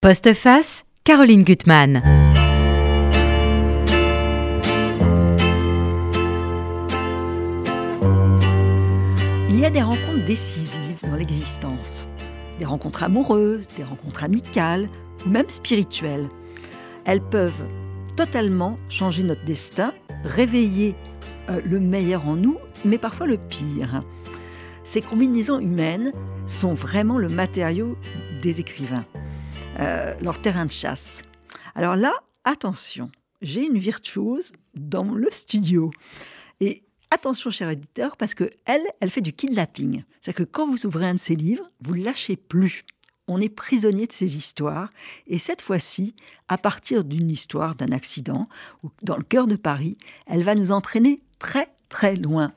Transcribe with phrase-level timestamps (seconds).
[0.00, 2.00] Postface, Caroline Gutmann.
[9.48, 12.06] Il y a des rencontres décisives dans l'existence.
[12.60, 14.88] Des rencontres amoureuses, des rencontres amicales
[15.26, 16.28] ou même spirituelles.
[17.04, 17.66] Elles peuvent
[18.14, 19.92] totalement changer notre destin,
[20.22, 20.94] réveiller
[21.50, 24.04] euh, le meilleur en nous, mais parfois le pire.
[24.84, 26.12] Ces combinaisons humaines
[26.46, 27.98] sont vraiment le matériau
[28.42, 29.04] des écrivains,
[29.78, 31.22] euh, leur terrain de chasse.
[31.74, 32.12] Alors là,
[32.44, 33.10] attention,
[33.42, 35.90] j'ai une virtuose dans le studio.
[36.60, 40.02] Et attention, cher éditeur, parce que elle, elle fait du kidnapping.
[40.20, 42.84] C'est-à-dire que quand vous ouvrez un de ses livres, vous ne lâchez plus.
[43.28, 44.90] On est prisonnier de ces histoires.
[45.26, 46.14] Et cette fois-ci,
[46.48, 48.48] à partir d'une histoire, d'un accident,
[49.02, 52.52] dans le cœur de Paris, elle va nous entraîner très, très loin.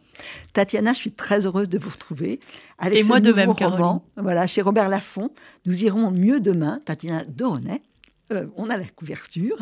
[0.53, 2.39] Tatiana, je suis très heureuse de vous retrouver.
[2.77, 5.31] Avec Et moi de même, roman, voilà, chez Robert Laffont.
[5.65, 6.81] Nous irons mieux demain.
[6.85, 7.81] Tatiana Doronnet.
[8.31, 9.57] Euh, on a la couverture.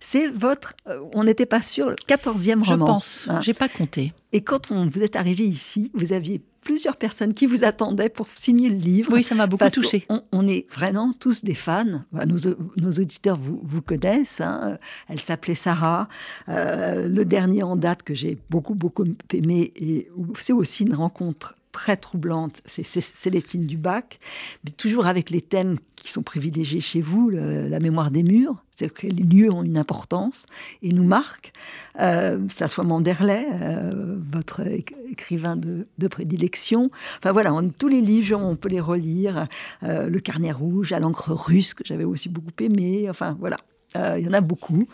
[0.00, 2.64] C'est votre, euh, on n'était pas sûr, le 14e roman.
[2.64, 3.40] Je pense, hein.
[3.40, 4.12] j'ai pas compté.
[4.32, 8.26] Et quand on, vous êtes arrivé ici, vous aviez plusieurs personnes qui vous attendaient pour
[8.34, 9.12] signer le livre.
[9.12, 10.04] Oui, ça m'a beaucoup touché.
[10.32, 12.02] On, est vraiment tous des fans.
[12.12, 14.40] Nos, auditeurs vous, vous connaissent.
[14.40, 14.76] Hein.
[15.08, 16.08] Elle s'appelait Sarah.
[16.48, 20.08] Euh, le dernier en date que j'ai beaucoup, beaucoup aimé, et
[20.40, 24.18] c'est aussi une rencontre très troublante, c'est Célestine Dubac,
[24.64, 28.90] mais toujours avec les thèmes qui sont privilégiés chez vous, la mémoire des murs, c'est
[28.90, 30.46] que les lieux ont une importance
[30.80, 31.52] et nous marquent.
[32.00, 36.90] Euh, ça soit Manderley, euh, votre écrivain de, prédilection.
[37.18, 39.46] Enfin voilà, tous les livres, on peut les relire.
[39.82, 43.08] Euh, le carnet rouge, à l'encre russe, que j'avais aussi beaucoup aimé.
[43.10, 43.58] Enfin voilà,
[43.96, 44.86] euh, il y en a beaucoup.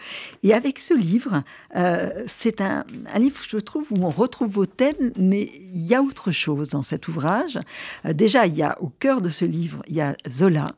[0.42, 1.42] Et avec ce livre,
[1.76, 2.84] euh, c'est un,
[3.18, 6.82] livre, je trouve, où on retrouve vos thèmes, mais il y a autre chose dans
[6.82, 7.58] cet ouvrage.
[8.04, 10.68] Euh, déjà, il y a au cœur de ce livre, il y a Zola,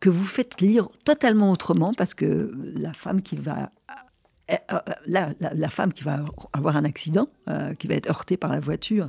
[0.00, 3.70] que vous faites lire totalement autrement, parce que la femme qui va
[5.06, 7.28] la, la, femme qui va avoir un accident,
[7.78, 9.06] qui va être heurtée par la voiture,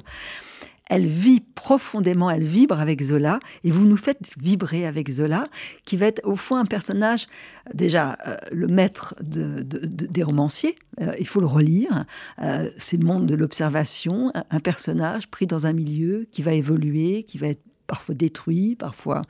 [0.90, 5.46] elle vit profondément, elle vibre avec Zola, et vous nous faites vibrer avec Zola,
[5.86, 7.28] qui va être au fond un personnage,
[7.74, 12.06] déjà euh, le maître des romanciers, euh, il faut le relire,
[12.42, 17.24] euh, c'est le monde de l'observation, un, personnage pris dans un milieu qui va évoluer,
[17.24, 19.22] qui va être parfois détruit, parfois.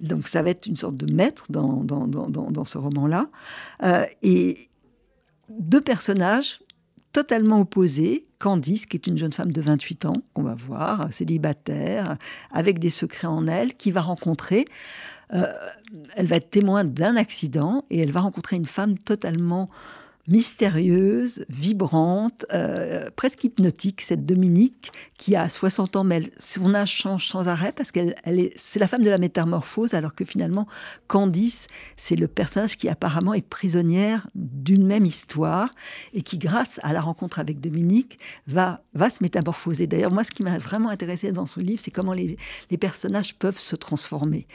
[0.00, 3.28] Donc ça va être une sorte de maître dans, dans, dans ce roman-là.
[4.22, 4.68] et
[5.48, 6.60] deux personnages
[7.12, 8.26] totalement opposés.
[8.42, 12.16] Candice, qui est une jeune femme de 28 ans, qu'on va voir, célibataire,
[12.50, 14.64] avec des secrets en elle, qui va rencontrer,
[15.32, 15.46] euh,
[16.16, 19.70] elle va être témoin d'un accident et elle va rencontrer une femme totalement
[20.28, 27.26] mystérieuse, vibrante, euh, presque hypnotique, cette Dominique, qui a 60 ans, mais son âge change
[27.26, 30.68] sans arrêt parce qu'elle est, c'est la femme de la métamorphose, alors que finalement,
[31.08, 31.66] Candice,
[31.96, 35.70] c'est le personnage qui apparemment est prisonnière d'une même histoire
[36.12, 39.86] et qui, grâce à la rencontre avec Dominique, va, va se métamorphoser.
[39.88, 42.36] D'ailleurs, moi, ce qui m'a vraiment intéressé dans ce livre, c'est comment les,
[42.70, 44.46] les personnages peuvent se transformer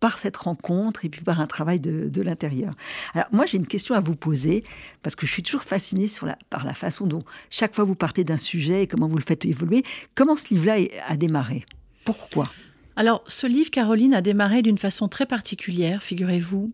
[0.00, 2.72] par cette rencontre et puis par un travail de, l'intérieur.
[3.14, 4.64] Alors moi j'ai une question à vous poser
[5.02, 7.94] parce que je suis toujours fascinée sur la, par la façon dont chaque fois vous
[7.94, 9.84] partez d'un sujet et comment vous le faites évoluer.
[10.14, 11.64] Comment ce livre-là a démarré?
[12.04, 12.50] Pourquoi?
[12.96, 16.70] Alors ce livre, Caroline, a démarré d'une façon très particulière, figurez-vous.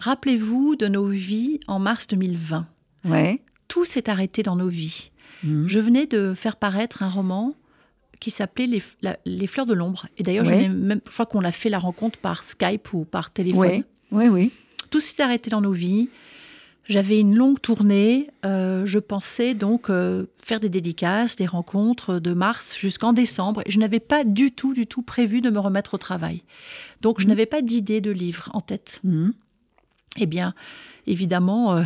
[0.00, 2.66] Rappelez-vous de nos vies en mars 2020.
[3.04, 3.42] Ouais.
[3.68, 5.10] Tout s'est arrêté dans nos vies.
[5.44, 5.66] Mmh.
[5.66, 7.54] Je venais de faire paraître un roman
[8.22, 8.82] qui s'appelait les,
[9.26, 10.06] les, Fleurs de l'ombre.
[10.16, 13.32] Et d'ailleurs, je, même, je crois qu'on l'a fait la rencontre par Skype ou par
[13.32, 13.82] téléphone.
[14.12, 14.52] Oui, oui.
[14.90, 16.08] Tout s'est arrêté dans nos vies.
[16.84, 18.30] J'avais une longue tournée.
[18.44, 23.64] Euh, je pensais donc euh, faire des dédicaces, des rencontres de mars jusqu'en décembre.
[23.66, 26.44] je n'avais pas du tout, du tout prévu de me remettre au travail.
[27.00, 27.28] Donc, je mmh.
[27.28, 29.00] n'avais pas d'idée de livre en tête.
[29.02, 29.30] Mmh.
[30.18, 30.54] Eh bien,
[31.08, 31.82] évidemment, euh,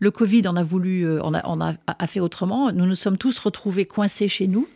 [0.00, 2.72] le Covid en a voulu, a, a, a, fait autrement.
[2.72, 4.68] Nous nous sommes tous retrouvés coincés chez nous.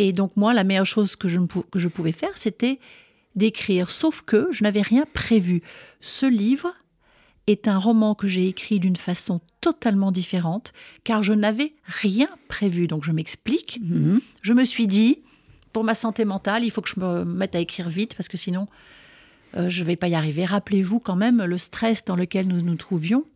[0.00, 1.38] Et donc moi, la meilleure chose que je,
[1.70, 2.80] que je pouvais faire, c'était
[3.36, 5.62] d'écrire, sauf que je n'avais rien prévu.
[6.00, 6.74] Ce livre
[7.46, 10.72] est un roman que j'ai écrit d'une façon totalement différente,
[11.04, 12.86] car je n'avais rien prévu.
[12.86, 13.78] Donc je m'explique.
[13.82, 14.22] Mhm.
[14.40, 15.18] Je me suis dit,
[15.74, 18.38] pour ma santé mentale, il faut que je me mette à écrire vite, parce que
[18.38, 18.68] sinon,
[19.54, 20.46] euh, je ne vais pas y arriver.
[20.46, 23.26] Rappelez-vous quand même le stress dans lequel nous nous trouvions.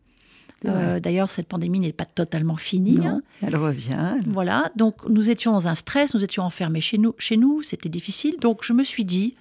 [0.67, 2.97] Euh, d'ailleurs, cette pandémie n'est pas totalement finie.
[2.97, 3.23] Non, hein.
[3.43, 4.17] Elle revient.
[4.27, 7.89] Voilà, donc nous étions dans un stress, nous étions enfermés chez nous, chez nous, c'était
[7.89, 8.37] difficile.
[8.41, 9.35] Donc je me suis dit,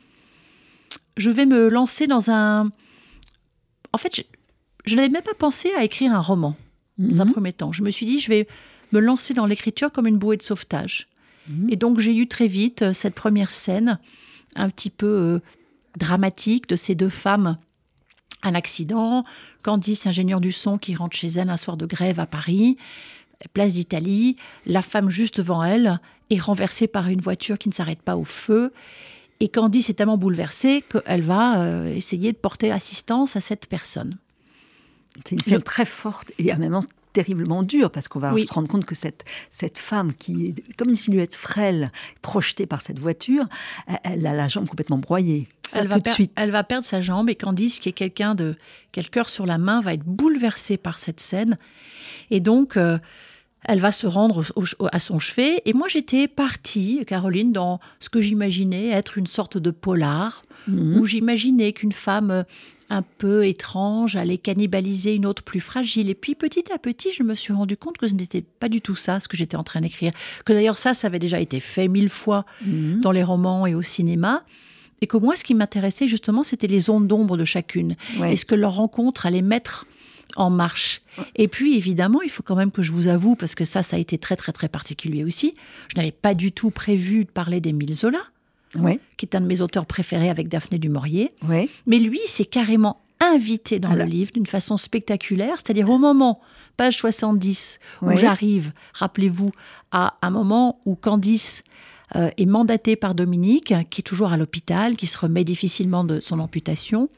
[1.17, 2.71] je vais me lancer dans un.
[3.93, 4.25] En fait,
[4.85, 6.55] je, n'avais même pas pensé à écrire un roman
[6.97, 7.31] dans un mhm.
[7.31, 7.71] premier temps.
[7.71, 8.47] Je me suis dit, je vais
[8.91, 11.07] me lancer dans l'écriture comme une bouée de sauvetage.
[11.47, 11.69] Mhm.
[11.71, 13.99] Et donc j'ai eu très vite euh, cette première scène,
[14.55, 15.39] un petit peu euh,
[15.97, 17.57] dramatique de ces deux femmes.
[18.43, 19.23] Un accident,
[19.63, 22.77] Candice, ingénieur du son, qui rentre chez elle un soir de grève à Paris,
[23.53, 25.99] place d'Italie, la femme juste devant elle
[26.29, 28.73] est renversée par une voiture qui ne s'arrête pas au feu.
[29.39, 34.17] Et Candice est tellement bouleversée qu'elle va euh, essayer de porter assistance à cette personne.
[35.25, 38.51] C'est une scène très forte et en même temps terriblement dure parce qu'on va se
[38.51, 42.99] rendre compte que cette, cette femme qui est comme une silhouette frêle projetée par cette
[42.99, 43.45] voiture,
[44.03, 45.47] elle, a la jambe complètement broyée.
[45.73, 45.97] elle, va
[46.35, 48.55] elle va perdre sa jambe et Candice, qui est quelqu'un de
[48.91, 51.57] quel cœur sur la main, va être bouleversée par cette scène.
[52.31, 52.97] Et donc, euh,
[53.65, 54.43] elle va se rendre
[54.91, 55.61] à son chevet.
[55.65, 60.97] Et moi, j'étais partie, Caroline, dans ce que j'imaginais être une sorte de polar, mhm.
[60.97, 62.43] où j'imaginais qu'une femme euh,
[62.93, 66.09] un peu étrange allait cannibaliser une autre plus fragile.
[66.09, 68.81] Et puis, petit à petit, je me suis rendu compte que ce n'était pas du
[68.81, 70.11] tout ça, ce que j'étais en train d'écrire.
[70.45, 73.01] Que d'ailleurs, ça, ça avait déjà été fait mille fois mhm.
[73.01, 74.43] dans les romans et au cinéma.
[75.01, 77.97] Et que moi, ce qui m'intéressait justement, c'était les ondes d'ombre de chacune.
[78.23, 79.85] Et ce que leur rencontre allait mettre
[80.35, 81.01] en marche?
[81.35, 83.97] Et puis, évidemment, il faut quand même que je vous avoue, parce que ça, ça
[83.97, 85.55] a été très, très, très particulier aussi,
[85.89, 88.21] je n'avais pas du tout prévu de parler d'Émile Zola,
[89.17, 91.33] qui est un de mes auteurs préférés avec Daphné du Maurier.
[91.85, 96.41] Mais lui, s'est carrément invité dans le livre d'une façon spectaculaire, c'est-à-dire au moment,
[96.75, 99.51] page 70, où j'arrive, rappelez-vous,
[99.91, 101.63] à un moment où Candice
[102.15, 106.19] euh, est mandatée par Dominique, qui est toujours à l'hôpital, qui se remet difficilement de
[106.19, 107.09] son amputation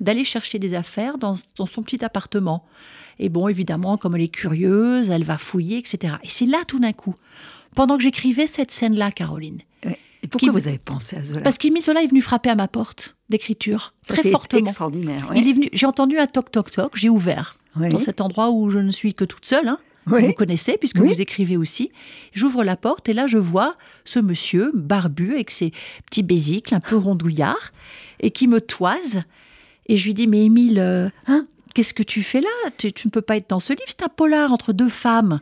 [0.00, 2.64] d'aller chercher des affaires dans, son petit appartement.
[3.18, 6.14] Et bon, évidemment, comme elle est curieuse, elle va fouiller, etc.
[6.24, 7.14] Et c'est là, tout d'un coup,
[7.76, 9.60] pendant que j'écrivais cette scène-là, Caroline.
[10.22, 12.68] Et pourquoi vous avez pensé à Zola Parce qu'Émile Zola est venu frapper à ma
[12.68, 14.66] porte d'écriture, très fortement.
[14.66, 15.30] extraordinaire.
[15.34, 17.58] Il est venu, j'ai entendu un toc-toc-toc, j'ai ouvert.
[17.74, 21.20] Dans cet endroit où je ne suis que toute seule, hein, vous connaissez, puisque vous
[21.20, 21.90] écrivez aussi.
[22.32, 25.72] J'ouvre la porte et là, je vois ce monsieur barbu avec ses
[26.06, 27.72] petits bésicles un peu rondouillards
[28.20, 29.22] et qui me toise
[29.86, 32.70] et je lui dis, mais Émile, euh, hein, qu'est-ce que tu fais là?
[32.78, 35.40] Tu, ne peux pas être dans ce livre, c'est un polar entre deux femmes.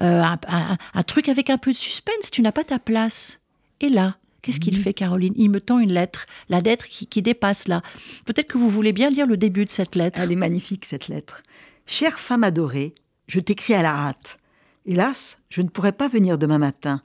[0.00, 3.40] Euh, un, truc avec un peu de suspense, tu n'as pas ta place.
[3.80, 4.82] Et là, qu'est-ce qu'il mhm.
[4.82, 5.34] fait, Caroline?
[5.36, 7.82] Il me tend une lettre, la lettre qui, qui dépasse là.
[8.24, 10.20] Peut-être que vous voulez bien lire le début de cette lettre.
[10.20, 11.42] Elle est magnifique, cette lettre.
[11.86, 12.94] Chère femme adorée,
[13.28, 14.38] je t'écris à la hâte.
[14.86, 17.02] Hélas, je ne pourrai pas venir demain matin.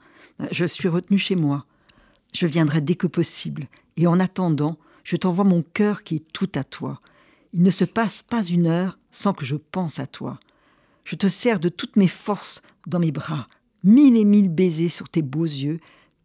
[0.50, 1.66] Je suis retenue chez moi.
[2.34, 3.68] Je viendrai dès que possible.
[3.96, 7.00] Et en attendant, je t'envoie mon cœur qui est tout à toi.
[7.52, 10.38] Il ne se passe pas une heure sans que je pense à toi.
[11.04, 13.48] Je te sers de toutes mes forces dans mes bras,
[13.84, 15.80] mille et mille baisers sur tes beaux yeux,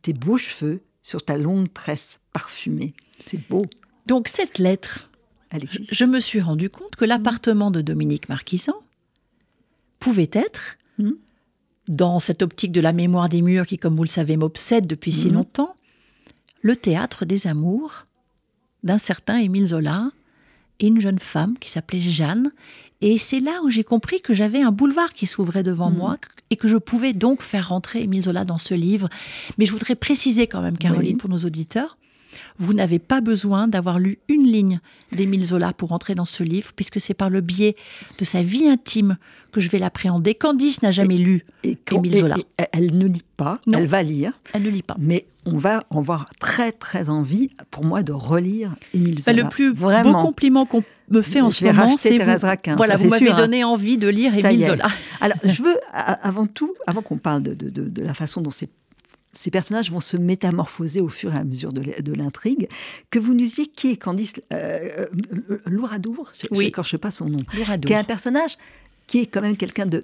[0.08, 2.94] tes beaux cheveux sur ta longue tresse parfumée.
[3.20, 3.66] C'est beau.
[4.06, 5.10] Donc cette lettre,
[5.52, 8.76] je, me suis rendu compte que l'appartement de Dominique Marquisan
[10.00, 11.12] pouvait être, hmm.
[11.90, 15.12] dans cette optique de la mémoire des murs qui, comme vous le savez, m'obsède depuis
[15.12, 15.34] si hmm.
[15.34, 15.76] longtemps,
[16.62, 18.06] le théâtre des amours
[18.84, 20.10] d'un certain Émile Zola
[20.80, 22.52] et une jeune femme qui s'appelait Jeanne.
[23.02, 25.98] Et c'est là où j'ai compris que j'avais un boulevard qui s'ouvrait devant mhm.
[25.98, 26.18] moi
[26.50, 29.10] et que je pouvais donc faire rentrer Émile Zola dans ce livre.
[29.58, 31.98] Mais je voudrais préciser quand même, Caroline, pour nos auditeurs,
[32.58, 34.80] vous n'avez pas besoin d'avoir lu une ligne
[35.12, 37.76] d'Émile Zola pour entrer dans ce livre, puisque c'est par le biais
[38.18, 39.18] de sa vie intime
[39.52, 40.36] que je vais l'appréhender.
[40.36, 42.36] Candice n'a jamais lu Émile Zola.
[42.72, 44.34] elle ne lit pas, elle va lire.
[44.54, 44.96] Elle ne lit pas.
[45.00, 49.44] Mais on va avoir très très envie, pour moi, de relire Émile bah, Zola.
[49.44, 49.90] le plus beau
[50.22, 52.76] compliment qu'on me fait en ce moment, c'est vous.
[52.76, 53.38] voilà, vous m'avez hein.
[53.38, 54.88] donné envie de lire Émile Zola.
[55.22, 58.70] Alors, je veux avant tout, avant qu'on parle de, de, la façon dont c'est
[59.38, 62.68] ces personnages vont se métamorphoser au fur et à mesure de l'intrigue,
[63.12, 65.06] que vous nous disiez qui est Candice euh,
[65.50, 66.72] euh Louradour, je ne oui.
[66.72, 67.40] pas son nom,
[67.86, 68.58] qui est un personnage
[69.06, 70.04] qui est quand même quelqu'un de,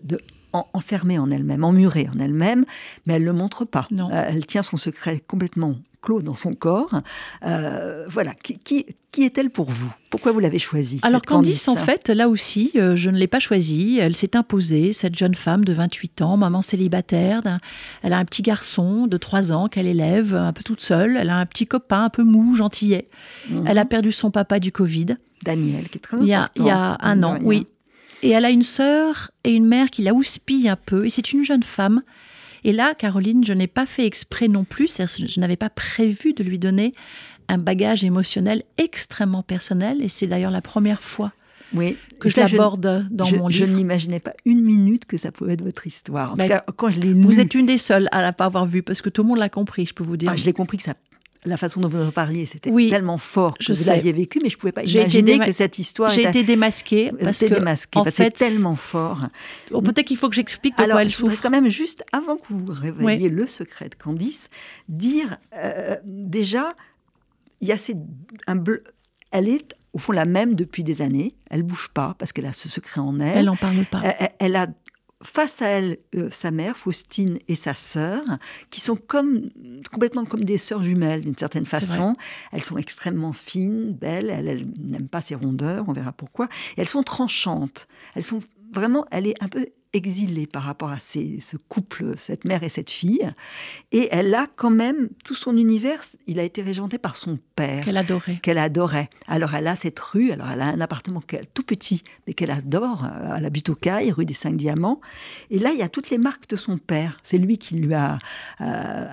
[0.51, 2.65] enfermé en elle-même, emmuré en elle-même,
[3.05, 3.87] mais elle ne le montre pas.
[3.91, 7.01] Euh, elle tient son secret complètement clos dans son corps.
[7.45, 9.91] Euh, voilà, qui, qui, est-elle pour vous?
[10.09, 13.39] Pourquoi vous l'avez choisie Alors Candice, en fait, là aussi, euh, je ne l'ai pas
[13.39, 13.97] choisie.
[13.99, 17.41] Elle s'est imposée, cette jeune femme de 28 ans, maman célibataire.
[18.03, 21.17] Elle a un petit garçon de 3 ans qu'elle élève un peu toute seule.
[21.17, 23.07] Elle a un petit copain un peu mou, gentillet.
[23.49, 23.65] Mhm.
[23.67, 25.17] Elle a perdu son papa du Covid.
[25.43, 27.65] Daniel, qui est très il y a, Il y a un an, oui.
[28.21, 31.05] Et elle a une sœur et une mère qui la houspillent un peu.
[31.05, 32.01] Et c'est une jeune femme
[32.63, 36.43] et là, Caroline, je n'ai pas fait exprès non plus, je n'avais pas prévu de
[36.43, 36.93] lui donner
[37.47, 41.33] un bagage émotionnel extrêmement personnel, et c'est d'ailleurs la première fois
[41.73, 41.97] oui.
[42.19, 43.65] que je l'aborde dans mon livre.
[43.65, 46.33] Je n'imaginais pas une minute que ça pouvait être votre histoire.
[46.33, 48.65] En tout cas, quand je l'ai Vous êtes une des seules à ne pas avoir
[48.65, 50.31] vu, parce que tout le monde l'a compris, je peux vous dire.
[50.31, 50.95] Ah, je l'ai compris que ça
[51.45, 54.55] la façon dont vous en parliez, c'était tellement fort que vous l'aviez vécu, mais je
[54.55, 56.09] ne pouvais pas imaginer que cette histoire.
[56.09, 59.27] J'ai été démasquée parce que démasquée, en fait, c'est tellement fort.
[59.69, 62.37] Peut-être qu'il faut que j'explique de Alors, quoi elle je voudrais quand même juste, avant
[62.37, 64.49] que vous révéliez le secret de Candice,
[64.89, 66.73] dire euh, déjà
[67.61, 67.95] il y a ces,
[68.47, 68.83] un bleu,
[69.31, 71.35] elle est au fond la même depuis des années.
[71.49, 73.37] Elle bouge pas parce qu'elle a ce secret en elle.
[73.37, 74.01] Elle n'en parle pas.
[74.03, 74.67] Elle, elle a
[75.23, 78.23] face à elle euh, sa mère, Faustine, et sa sœur,
[78.69, 79.49] qui sont comme
[79.91, 82.15] complètement comme des sœurs jumelles d'une certaine façon.
[82.51, 84.29] Elles sont extrêmement fines, belles.
[84.29, 86.47] Elle, elle n'aime pas ces rondeurs, on verra pourquoi.
[86.77, 87.87] Et elles sont tranchantes.
[88.15, 88.41] Elles sont
[88.73, 89.05] vraiment.
[89.11, 92.89] Elle est un peu exilée par rapport à ces, ce couple, cette mère et cette
[92.89, 93.31] fille.
[93.91, 97.85] Et elle a quand même tout son univers, il a été régenté par son père.
[97.85, 98.39] Qu'elle adorait.
[98.41, 99.09] Qu'elle adorait.
[99.27, 101.21] Alors elle a cette rue, alors elle a un appartement
[101.53, 104.99] tout petit, mais qu'elle adore, à la butte aux Cailles, rue des Cinq Diamants.
[105.51, 107.19] Et là, il y a toutes les marques de son père.
[107.23, 108.17] C'est lui qui lui a,
[108.61, 109.07] euh,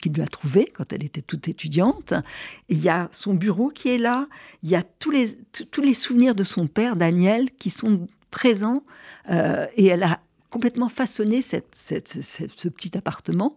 [0.00, 2.12] qui lui a trouvé quand elle était toute étudiante.
[2.68, 4.28] Et il y a son bureau qui est là.
[4.62, 5.36] Il y a tous les,
[5.70, 8.82] tous les souvenirs de son père, Daniel, qui sont présents
[9.30, 10.18] euh, et elle a
[10.50, 13.54] complètement façonné cette, ce petit appartement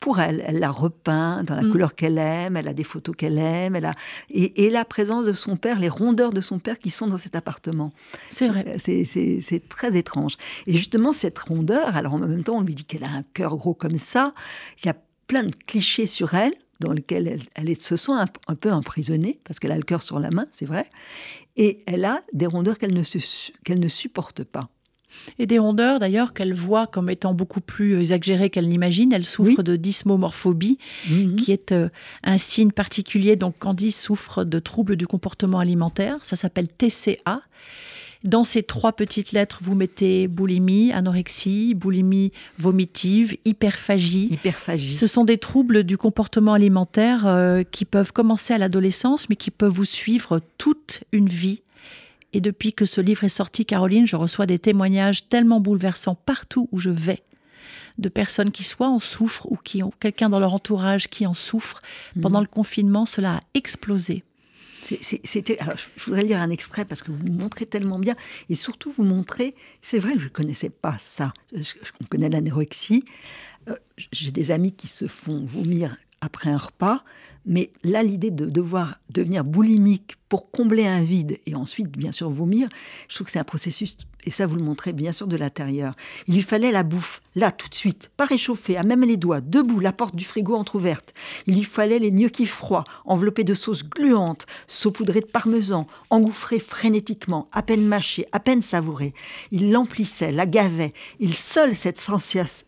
[0.00, 0.44] pour elle.
[0.46, 1.70] Elle l'a repeint dans la mm.
[1.70, 3.94] couleur qu'elle aime, elle a des photos qu'elle aime, elle a...
[4.28, 7.18] Et, et, la présence de son père, les rondeurs de son père qui sont dans
[7.18, 7.92] cet appartement.
[8.28, 8.76] C'est vrai.
[8.78, 10.36] C'est très étrange.
[10.66, 13.56] Et justement, cette rondeur, alors en même temps, on lui dit qu'elle a un cœur
[13.56, 14.34] gros comme ça,
[14.82, 14.96] il y a
[15.26, 19.60] plein de clichés sur elle dans lesquels elle, elle se sent un, peu emprisonnée, parce
[19.60, 20.86] qu'elle a le cœur sur la main, c'est vrai,
[21.56, 23.02] et elle a des rondeurs qu'elle ne,
[23.64, 24.68] qu'elle ne supporte pas.
[25.38, 29.12] Et des rondeurs, d'ailleurs, qu'elle voit comme étant beaucoup plus exagérées qu'elle n'imagine.
[29.12, 30.78] Elle souffre de dysmomorphobie,
[31.08, 31.36] mhm.
[31.36, 31.88] qui est euh,
[32.22, 33.36] un signe particulier.
[33.36, 36.18] Donc, Candice souffre de troubles du comportement alimentaire.
[36.22, 37.42] Ça s'appelle TCA.
[38.22, 44.28] Dans ces trois petites lettres, vous mettez boulimie, anorexie, boulimie vomitive, hyperphagie.
[44.30, 44.96] Hyperphagie.
[44.96, 49.50] Ce sont des troubles du comportement alimentaire euh, qui peuvent commencer à l'adolescence, mais qui
[49.50, 51.62] peuvent vous suivre toute une vie.
[52.34, 56.68] Et depuis que ce livre est sorti, Caroline, je reçois des témoignages tellement bouleversants partout
[56.72, 57.22] où je vais
[57.98, 61.34] de personnes qui soit en souffrent ou qui ont quelqu'un dans leur entourage qui en
[61.34, 61.82] souffre.
[62.20, 62.44] Pendant mmh.
[62.44, 64.24] le confinement, cela a explosé.
[64.82, 65.58] C'était,
[65.96, 68.16] je voudrais lire un extrait parce que vous montrez tellement bien
[68.48, 71.32] et surtout vous montrez, c'est vrai que je ne connaissais pas ça.
[71.52, 71.74] Je,
[72.08, 73.04] connais l'anorexie.
[73.68, 73.76] Euh,
[74.12, 77.04] j'ai des amis qui se font vomir après un repas,
[77.46, 82.30] mais là, l'idée de devoir devenir boulimique pour combler un vide et ensuite, bien sûr,
[82.30, 82.68] vomir,
[83.08, 85.94] je trouve que c'est un processus et ça, vous le montrez bien sûr de l'intérieur.
[86.26, 89.40] Il lui fallait la bouffe, là, tout de suite, pas réchauffée, à même les doigts,
[89.40, 91.14] debout, la porte du frigo entr'ouverte.
[91.46, 97.48] Il lui fallait les gnocchis froids, enveloppés de sauce gluante, saupoudrés de parmesan, engouffrés frénétiquement,
[97.52, 99.14] à peine mâchés, à peine savourés.
[99.52, 100.92] Il l'emplissait, la gavait.
[101.18, 102.00] Il seul, cette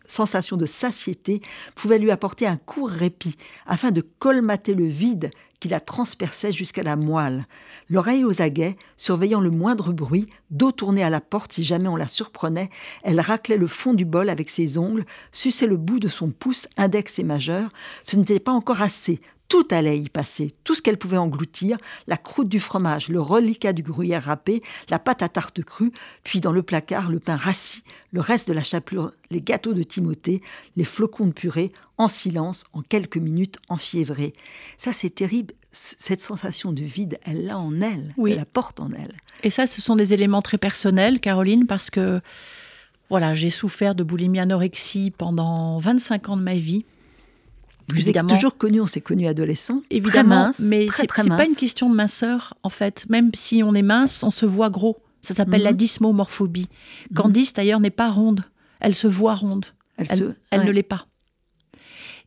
[0.07, 1.41] sensation de satiété,
[1.75, 5.29] pouvait lui apporter un court répit, afin de colmater le vide
[5.63, 7.47] qui la transperçait jusqu'à la moelle.
[7.89, 11.95] L'oreille aux aguets, surveillant le moindre bruit, dos tourné à la porte si jamais on
[11.95, 12.69] la surprenait,
[13.01, 16.67] elle raclait le fond du bol avec ses ongles, suçait le bout de son pouce,
[16.75, 17.69] index et majeur.
[18.03, 19.21] Ce n'était pas encore assez.
[19.53, 23.71] Tout allait y passer, tout ce qu'elle pouvait engloutir, la croûte du fromage, le reliquat
[23.71, 25.91] du gruyère râpé, la pâte à tarte crue,
[26.23, 27.83] puis dans le placard, le pain rassis,
[28.13, 30.41] le reste de la chapelure, les gâteaux de Timothée,
[30.75, 34.33] les flocons de purée, en silence, en quelques minutes, enfiévrés.
[34.77, 35.53] Ça, c'est terrible.
[35.71, 39.13] Cette sensation de vide, elle l'a en elle, elle la porte en elle.
[39.43, 42.21] Et ça, ce sont des éléments très personnels, Caroline, parce que
[43.11, 46.85] voilà, j'ai souffert de boulimie anorexie pendant 25 ans de ma vie.
[47.93, 49.81] Vous êtes toujours connu, on s'est connu adolescent.
[49.89, 53.05] Évidemment, mince, mais c'est pas une question de minceur en fait.
[53.09, 54.97] Même si on est mince, on se voit gros.
[55.21, 55.77] Ça s'appelle la mhm.
[55.77, 56.67] dysmomorphobie.
[57.15, 58.43] Candice d'ailleurs n'est pas ronde.
[58.79, 59.65] Elle se voit ronde.
[59.97, 61.07] Elle, elle, ne l'est pas.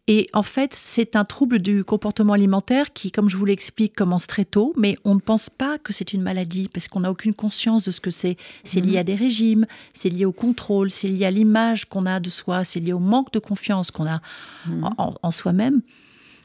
[0.08, 4.28] Et en fait, c'est un trouble du comportement alimentaire qui, comme je vous l'explique, commence
[4.28, 7.34] très tôt, mais on ne pense pas que c'est une maladie parce qu'on n'a aucune
[7.34, 8.36] conscience de ce que c'est.
[8.62, 8.98] C'est lié mhm.
[8.98, 12.62] à des régimes, c'est lié au contrôle, c'est lié à l'image qu'on a de soi,
[12.62, 14.20] c'est lié au manque de confiance qu'on a
[14.66, 14.88] mhm.
[14.96, 15.82] en, soi-même.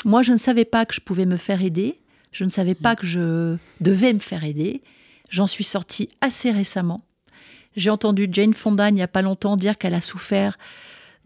[0.06, 2.00] Moi, je ne savais pas que je pouvais me faire aider,
[2.32, 2.96] je ne savais pas mhm.
[2.96, 4.82] que je devais me faire aider.
[5.30, 7.02] J'en suis sortie assez récemment.
[7.76, 10.58] J'ai entendu Jane Fonda il n'y a pas longtemps dire qu'elle a souffert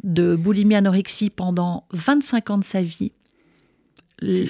[0.04, 3.12] de boulimie anorexie pendant 25 ans de sa vie.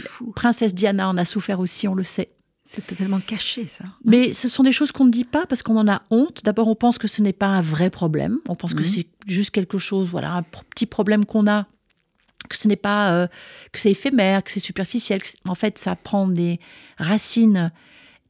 [0.07, 0.31] Fou.
[0.35, 2.29] Princesse Diana en a souffert aussi, on le sait.
[2.65, 3.85] C'est totalement caché, ça.
[4.03, 6.43] Mais ce sont des choses qu'on ne dit pas parce qu'on en a honte.
[6.43, 8.39] D'abord, on pense que ce n'est pas un vrai problème.
[8.47, 8.87] On pense que mhm.
[8.87, 11.67] c'est juste quelque chose, voilà, un petit problème qu'on a,
[12.49, 13.27] que ce n'est pas, euh,
[13.71, 15.21] que c'est éphémère, que c'est superficiel.
[15.47, 16.59] en fait, ça prend des
[16.97, 17.71] racines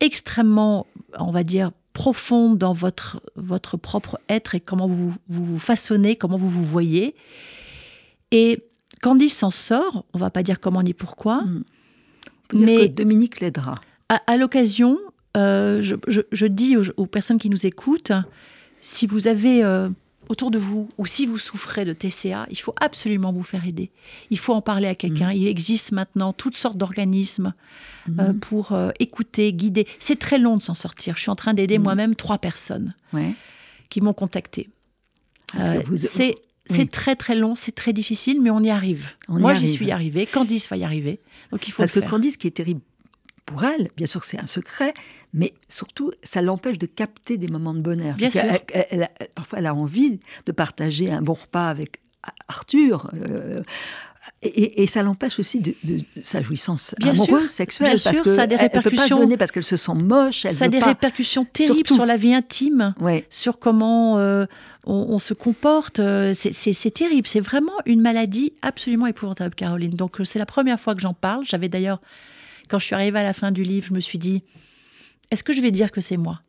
[0.01, 0.85] extrêmement,
[1.17, 6.37] on va dire, profonde dans votre, votre propre être et comment vous vous façonnez, comment
[6.37, 7.15] vous vous voyez.
[8.31, 8.65] Et
[9.01, 11.43] Candice s'en sort, on va pas dire comment ni pourquoi.
[11.43, 11.63] Hmm.
[12.53, 13.75] mais Dominique l'aidera.
[14.09, 14.99] À, l'occasion,
[15.35, 18.11] euh, je, dis aux, personnes qui nous écoutent,
[18.81, 19.89] si vous avez euh,
[20.29, 23.91] autour de vous, ou si vous souffrez de TCA, il faut absolument vous faire aider.
[24.29, 25.31] Il faut en parler à quelqu'un.
[25.31, 27.53] Il existe maintenant toutes sortes d'organismes
[28.19, 28.39] euh, Mhm.
[28.39, 29.87] pour euh, écouter, guider.
[29.99, 31.15] C'est très long de s'en sortir.
[31.15, 31.83] Je suis en train d'aider Mhm.
[31.83, 33.33] moi-même trois personnes Ouais.
[33.89, 34.69] qui m'ont contacté.
[35.59, 36.35] Euh, vous- c'est
[36.69, 36.87] oui.
[36.87, 39.11] très très long, c'est très difficile, mais on y arrive.
[39.29, 40.25] On Moi, j'y suis arrivée.
[40.25, 41.19] Candice va y arriver.
[41.51, 42.11] Donc il faut Parce que le faire.
[42.11, 42.81] Candice, ce qui est terrible
[43.45, 44.93] pour elle, bien sûr, c'est un secret,
[45.33, 48.15] mais surtout, ça l'empêche de capter des moments de bonheur.
[48.15, 48.65] Bien C'est sûr.
[48.65, 51.99] qu'elle- elle- elle- elle- parfois, elle a envie de partager un bon repas avec
[52.47, 53.11] Arthur.
[53.13, 53.61] euh,
[54.41, 57.89] et, et ça l'empêche aussi de, de- de sa jouissance Bien amoureuse, sûr, sexuelle.
[57.93, 59.19] bien parce sûr, que ça a des elle- elle peut pas répercussions.
[59.19, 60.45] donner parce qu'elle se sent moche.
[60.45, 60.87] Elle Ça a des pas.
[60.87, 62.95] répercussions terribles sur la vie intime.
[62.99, 63.27] Ouais.
[63.29, 64.47] sur comment euh,
[64.85, 65.99] on, on se comporte.
[65.99, 67.27] euh, c'est- terrible.
[67.27, 69.91] C'est vraiment une maladie absolument épouvantable, Caroline.
[69.95, 71.45] Donc, c'est la première fois que j'en parle.
[71.45, 72.01] J'avais d'ailleurs,
[72.67, 74.43] quand je suis arrivée à la fin du livre, je me suis dit
[75.31, 76.41] est-ce que je vais dire que c'est moi?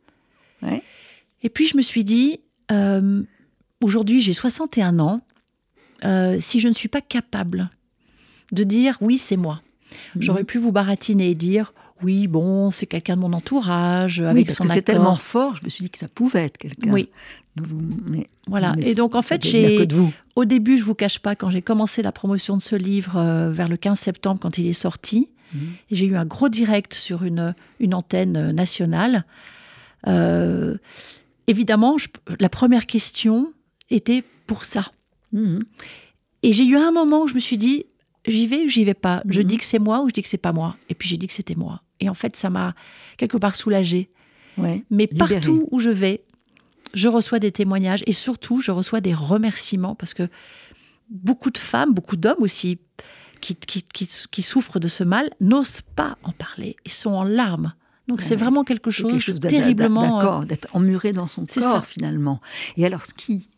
[0.61, 0.81] Ouais.
[1.43, 2.39] Et puis, je me suis dit
[2.71, 3.23] euh,
[3.81, 5.21] aujourd'hui, j'ai 61 ans.
[6.05, 7.69] euh, si je ne suis pas capable
[8.51, 9.61] de dire oui, c'est moi,
[10.15, 10.21] Mhm.
[10.21, 14.45] j'aurais pu vous baratiner et dire oui, bon, c'est quelqu'un de mon entourage, Oui, avec
[14.45, 16.91] parce son que c'est tellement fort, je me suis dit que ça pouvait être quelqu'un.
[16.91, 17.09] Oui,
[18.05, 18.75] mais- voilà.
[18.77, 19.87] mais Et donc, en fait, j'ai.
[20.35, 23.49] Au début, je vous cache pas, quand j'ai commencé la promotion de ce livre euh,
[23.49, 25.29] vers le 15 septembre, quand il est sorti,
[25.91, 29.25] J'ai eu un gros direct sur une, une antenne nationale.
[30.07, 30.77] Euh,
[31.47, 32.07] évidemment, je-
[32.39, 33.53] la première question
[33.89, 34.91] était pour ça.
[35.31, 35.63] Mhm.
[36.43, 37.85] Et j'ai eu un moment où je me suis dit,
[38.25, 39.23] j'y vais ou j'y vais pas?
[39.27, 39.47] Je Mhm.
[39.47, 41.27] dis que c'est moi ou je dis que c'est pas moi Et puis j'ai dit
[41.27, 41.81] que c'était moi.
[41.99, 42.75] Et en fait, ça m'a
[43.17, 44.09] quelque part soulagée.
[44.57, 44.83] Ouais.
[44.89, 45.35] Mais Libérée.
[45.35, 46.23] partout où je vais,
[46.93, 50.29] je reçois des témoignages et surtout, je reçois des remerciements parce que
[51.09, 52.79] beaucoup de femmes, beaucoup d'hommes aussi,
[53.39, 56.75] qui, qui, qui- qui souffrent de ce mal, n'osent pas en parler.
[56.85, 57.73] Ils sont en larmes.
[58.07, 58.35] Donc Ouais, c'est ouais.
[58.41, 60.03] vraiment quelque chose, quelque chose de terriblement...
[60.03, 61.81] euh, D'accord, d'être emmuré dans son corps ça.
[61.81, 62.39] finalement.
[62.77, 63.49] Et alors, ce qui,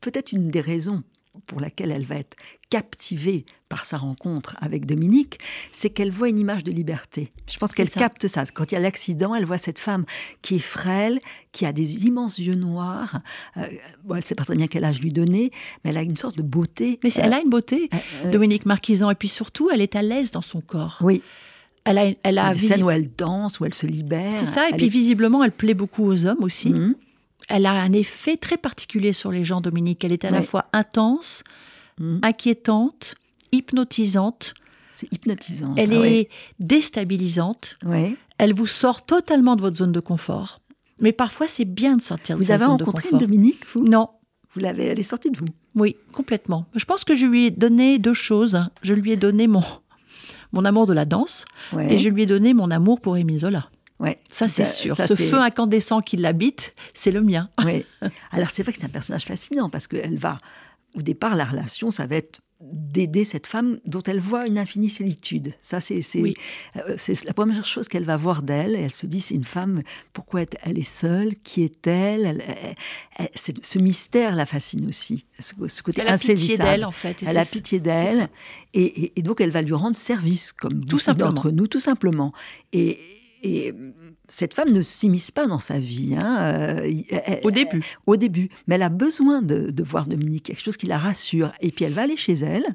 [0.00, 1.02] peut-être une des raisons
[1.46, 2.36] pour laquelle elle va être
[2.70, 5.38] captivée par sa rencontre avec Dominique,
[5.72, 7.32] c'est qu'elle voit une image de liberté.
[7.50, 8.44] Je pense qu'elle capte ça.
[8.46, 10.04] Quand il y a l'accident, elle voit cette femme
[10.42, 11.18] qui est frêle,
[11.52, 13.20] qui a des immenses yeux noirs.
[13.56, 13.66] Euh,
[14.04, 15.50] bon, elle ne sait pas très bien quel âge lui donner,
[15.84, 16.98] mais elle a une sorte de beauté.
[17.04, 19.94] mais c'est- elle a une beauté, Euh, euh, Dominique Marquisan, et puis surtout, elle est
[19.96, 20.98] à l'aise dans son corps.
[21.02, 21.22] oui,
[21.84, 24.32] Elle a, elle a a des visi- scènes où elle danse, où elle se libère.
[24.32, 26.70] C'est ça, et Elle puis est- visiblement, elle plaît beaucoup aux hommes aussi.
[26.70, 26.94] Mhm.
[27.48, 30.04] Elle a un effet très particulier sur les gens, Dominique.
[30.04, 31.42] Elle est à la fois intense,
[32.00, 32.20] Mhm.
[32.22, 33.14] inquiétante,
[33.52, 34.54] hypnotisante.
[34.92, 35.74] C'est hypnotisant.
[35.76, 36.12] Elle Ah ouais.
[36.20, 36.28] est
[36.60, 37.78] déstabilisante.
[37.84, 38.16] Ouais.
[38.38, 40.60] Elle vous sort totalement de votre zone de confort.
[41.00, 43.18] Mais parfois, c'est bien de sortir de Vous sa avez zone de rencontré une confort.
[43.28, 43.84] Dominique, vous?
[43.84, 44.08] Non,
[44.54, 45.46] Vous l'avez, elle est sortie de vous?
[45.74, 46.66] oui, complètement.
[46.76, 48.60] Je pense que je lui ai donné deux choses.
[48.82, 49.62] Je lui ai donné mon,
[50.52, 51.92] mon amour de la danse Ouais.
[51.94, 53.68] et je lui ai donné mon amour pour Émile Zola.
[54.04, 54.18] Ouais.
[54.28, 54.96] Ça, c'est Ça- sûr.
[54.96, 57.48] ça, Ce feu incandescent qui l'habite, c'est le mien.
[57.64, 57.84] Ouais.
[58.32, 60.38] Alors c'est vrai que c'est un personnage fascinant parce qu'elle va,
[60.94, 64.88] au départ, la relation, ça va être d'aider cette femme dont elle voit une infinie
[64.88, 65.52] solitude.
[65.60, 66.34] Ça, c'est Oui.
[66.76, 68.74] euh, la première chose qu'elle va voir d'elle.
[68.74, 69.82] Elle se dit, c'est une femme,
[70.14, 71.34] pourquoi elle est seule?
[71.42, 72.24] Qui est-elle?
[72.24, 72.74] Elle- elle-
[73.18, 75.26] elle- c'est- Ce mystère la fascine aussi.
[75.40, 77.22] Ce, ce côté Elle a pitié d'elle, en fait.
[77.26, 78.28] Elle a pitié d'elle
[78.72, 81.32] et, et- et donc elle va lui rendre service, comme Tout simplement.
[81.32, 82.32] d'entre nous, tout simplement.
[82.72, 82.98] Et,
[83.44, 83.90] et, euh,
[84.28, 86.14] cette femme ne s'immisce pas dans sa vie.
[86.18, 86.38] hein,
[86.82, 87.84] euh, elle- Au début.
[88.06, 88.48] au début.
[88.66, 91.52] Mais elle a besoin de, de voir Dominique, quelque chose qui la rassure.
[91.60, 92.66] Et puis elle va aller chez elle.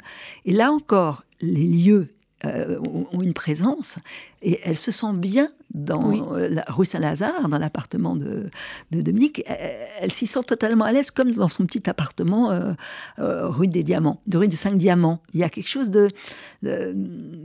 [0.46, 2.14] Et là encore, les lieux
[2.46, 2.80] euh,
[3.12, 3.98] ont une présence.
[4.42, 6.22] Et elle se sent bien dans Oui.
[6.32, 8.50] euh, la rue Saint-Lazare, dans l'appartement de,
[8.92, 9.44] de Dominique.
[9.46, 12.72] Elle, elle s'y sent totalement à l'aise, comme dans son petit appartement euh,
[13.20, 15.22] euh, rue des Diamants, de rue des Cinq Diamants.
[15.34, 16.08] Il y a quelque chose de,
[16.64, 16.96] de-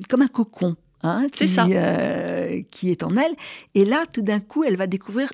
[0.08, 0.76] comme un cocon.
[1.04, 1.66] Hein, qui, ça.
[1.66, 3.34] euh, qui est en elle.
[3.74, 5.32] Et là, tout d'un coup, elle va découvrir,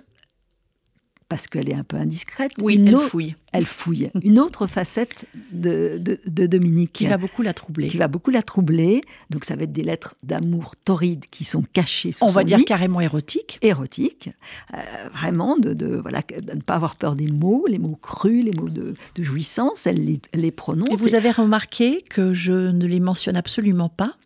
[1.28, 3.36] parce qu'elle est un peu indiscrète, Oui, une elle autre- fouille.
[3.52, 4.10] elle fouille.
[4.24, 7.86] Une autre facette de, de, de Dominique Qui va beaucoup la troubler.
[7.86, 9.00] qui va beaucoup la troubler.
[9.30, 12.42] Donc ça va être des lettres d'amour torrides qui sont cachées sous On son va
[12.42, 13.60] dire lit, carrément érotique.
[13.62, 14.30] érotiques.
[14.74, 14.78] Euh,
[15.14, 18.52] vraiment, de, de, voilà, de ne pas avoir peur des mots, les mots crus, les
[18.52, 19.86] mots de, de jouissance.
[19.86, 20.88] Elle les, elle les prononce.
[20.90, 24.16] Et vous avez remarqué que je ne les mentionne absolument pas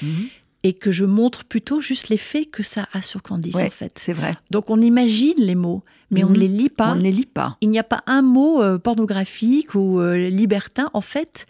[0.00, 0.28] Mhm.
[0.66, 3.98] Et que je montre plutôt juste l'effet que ça a sur Candice, Ouais, en fait.
[3.98, 4.36] C'est vrai.
[4.50, 6.34] Donc on imagine les mots, mais on Mhm.
[6.34, 6.92] ne les lit pas.
[6.92, 7.56] On ne les lit pas.
[7.60, 10.90] Il n'y a pas un mot euh, pornographique ou euh, libertin.
[10.92, 11.46] En fait,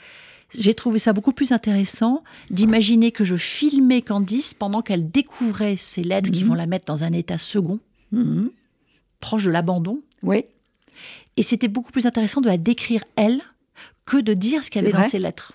[0.56, 6.02] j'ai trouvé ça beaucoup plus intéressant d'imaginer que je filmais Candice pendant qu'elle découvrait ces
[6.02, 6.48] lettres qui Mhm.
[6.48, 7.78] vont la mettre dans un état second,
[8.12, 8.50] Mhm.
[9.20, 10.02] proche de l'abandon.
[10.22, 10.44] Oui,
[11.38, 13.40] Et c'était beaucoup plus intéressant de la décrire elle
[14.06, 15.52] que de dire ce C'est avait dans ces lettres.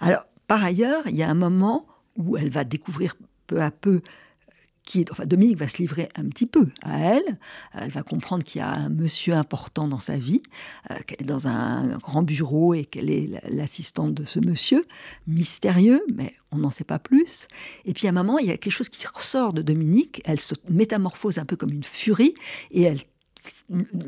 [0.00, 4.02] Alors, par ailleurs, il y a un moment où elle va découvrir peu à peu
[4.86, 7.38] qui est, enfin, Dominique va se livrer un petit peu à elle.
[7.74, 10.42] Elle va comprendre qu'il y a un monsieur important dans sa vie,
[10.90, 14.86] euh, qu'elle est dans un grand bureau et qu'elle est l'assistante de ce monsieur,
[15.26, 17.48] mystérieux, mais on n'en sait pas plus.
[17.84, 20.22] Et puis à un moment, il y a quelque chose qui ressort de Dominique.
[20.24, 22.34] Elle se métamorphose un peu comme une furie
[22.70, 23.00] et elle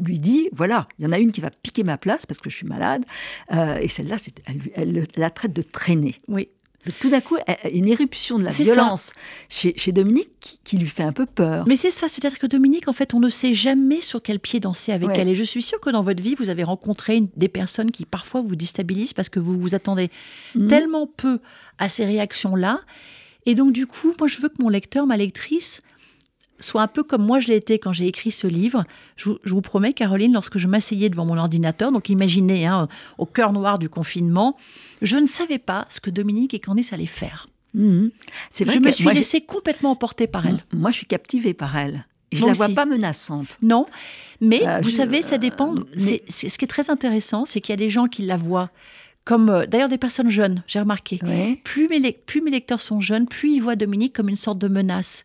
[0.00, 2.50] lui dit voilà, il y en a une qui va piquer ma place parce que
[2.50, 3.04] je suis malade,
[3.52, 4.16] euh, et celle-là,
[4.46, 6.16] elle, elle, la traite de traîner.
[6.28, 6.48] Oui.
[7.00, 7.36] Tout d'un coup,
[7.72, 9.12] une éruption de la violence
[9.48, 11.66] chez, Dominique qui, lui fait un peu peur.
[11.66, 14.60] Mais c'est ça, c'est-à-dire que Dominique, en fait, on ne sait jamais sur quel pied
[14.60, 15.28] danser avec elle.
[15.28, 18.40] Et je suis sûre que dans votre vie, vous avez rencontré des personnes qui parfois
[18.40, 20.10] vous déstabilisent parce que vous vous attendez
[20.54, 20.68] mhm.
[20.68, 21.40] tellement peu
[21.78, 22.80] à ces réactions-là.
[23.44, 25.82] Et donc, du coup, moi, je veux que mon lecteur, ma lectrice,
[26.60, 28.84] soit un peu comme moi je l'ai été quand j'ai écrit ce livre.
[29.16, 33.52] Je, vous promets, Caroline, lorsque je m'asseyais devant mon ordinateur, donc imaginez, hein, au cœur
[33.52, 34.56] noir du confinement,
[35.02, 37.46] je ne savais pas ce que Dominique et Candice allaient faire.
[37.74, 38.10] Mhm.
[38.50, 40.60] C'est vrai je me suis laissée complètement emporter par elle.
[40.72, 42.06] Moi, je suis captivée par elle.
[42.32, 43.56] Je ne la vois pas menaçante.
[43.62, 43.86] Non,
[44.40, 45.74] mais euh, vous savez, ça dépend.
[45.76, 48.70] Euh, ce qui est très intéressant, c'est qu'il y a des gens qui la voient
[49.28, 51.20] comme euh, d'ailleurs des personnes jeunes, j'ai remarqué.
[51.62, 54.68] Plus, mes, plus mes lecteurs sont jeunes, plus ils voient Dominique comme une sorte de
[54.68, 55.24] menace.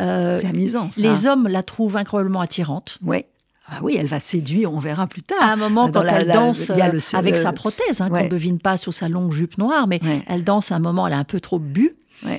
[0.00, 0.90] Euh, c'est amusant.
[0.90, 1.02] Ça.
[1.02, 2.96] Les hommes la trouvent incroyablement attirante.
[3.02, 3.26] Oui.
[3.66, 5.42] Ah oui, elle va séduire, on verra plus tard.
[5.42, 8.78] À un moment, quand elle danse euh, avec sa prothèse, hein, qu'on ne devine pas
[8.78, 11.38] sur sa longue jupe noire, mais elle danse à un moment, elle a un peu
[11.38, 11.94] trop bu.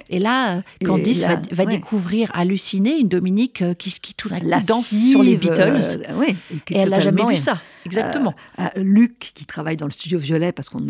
[0.10, 4.94] Et là, Candice va, découvrir, halluciner une Dominique euh, qui, qui tout d'un coup danse
[4.94, 6.02] sur les Beatles.
[6.10, 6.26] Euh,
[6.70, 7.62] et, elle n'a jamais vu ça.
[7.86, 8.34] Exactement.
[8.60, 10.82] Euh, Luc, qui travaille dans le studio Violet, parce qu'on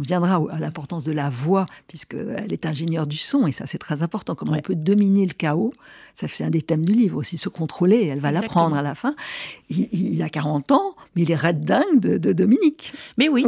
[0.00, 4.02] viendra à l'importance de la voix, puisqu'elle est ingénieure du son, et ça c'est très
[4.02, 5.72] important, comment on peut dominer le chaos.
[6.14, 8.94] Ça c'est un des thèmes du livre aussi, se contrôler, elle va l'apprendre à la
[8.94, 9.14] fin.
[9.70, 12.92] Il, a 40 ans, mais il est red dingue de, Dominique.
[13.16, 13.44] Mais oui.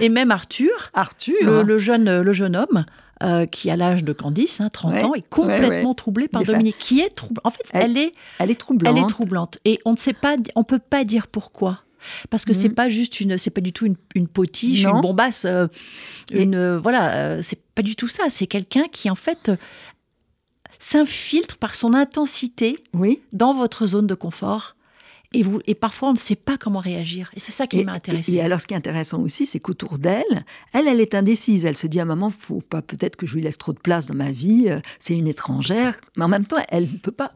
[0.00, 2.84] Et même Arthur, Arthur le, jeune, le jeune homme,
[3.22, 7.00] euh, qui a l'âge de Candice, 30 hein, ans, est complètement troublée par Dominique, qui
[7.00, 8.96] est En fait, elle, est, elle est troublante.
[8.96, 9.58] Elle est troublante.
[9.64, 11.80] Et on ne sait pas, on peut pas dire pourquoi.
[12.30, 12.74] Parce que c'est mm.
[12.74, 15.66] pas juste une, c'est pas du tout une, une potiche, une bombasse, euh,
[16.30, 18.24] une, euh, voilà, c'est pas du tout ça.
[18.28, 19.50] C'est quelqu'un qui en fait
[20.78, 23.20] s'infiltre par son intensité oui.
[23.32, 24.75] dans votre zone de confort
[25.32, 27.30] et, vous, et parfois, on ne sait pas comment réagir.
[27.34, 28.34] Et c'est ça qui m'a intéressé.
[28.34, 30.24] Et, alors, ce qui est intéressant aussi, c'est qu'autour d'elle,
[30.72, 31.64] elle, elle est indécise.
[31.64, 34.06] Elle se dit à maman, faut pas peut-être que je lui laisse trop de place
[34.06, 34.66] dans ma vie.
[34.68, 35.98] Euh, c'est une étrangère.
[36.16, 37.32] Mais en même temps, elle ne peut pas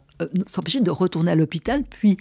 [0.47, 2.17] s'empêcher de retourner à l'hôpital, puis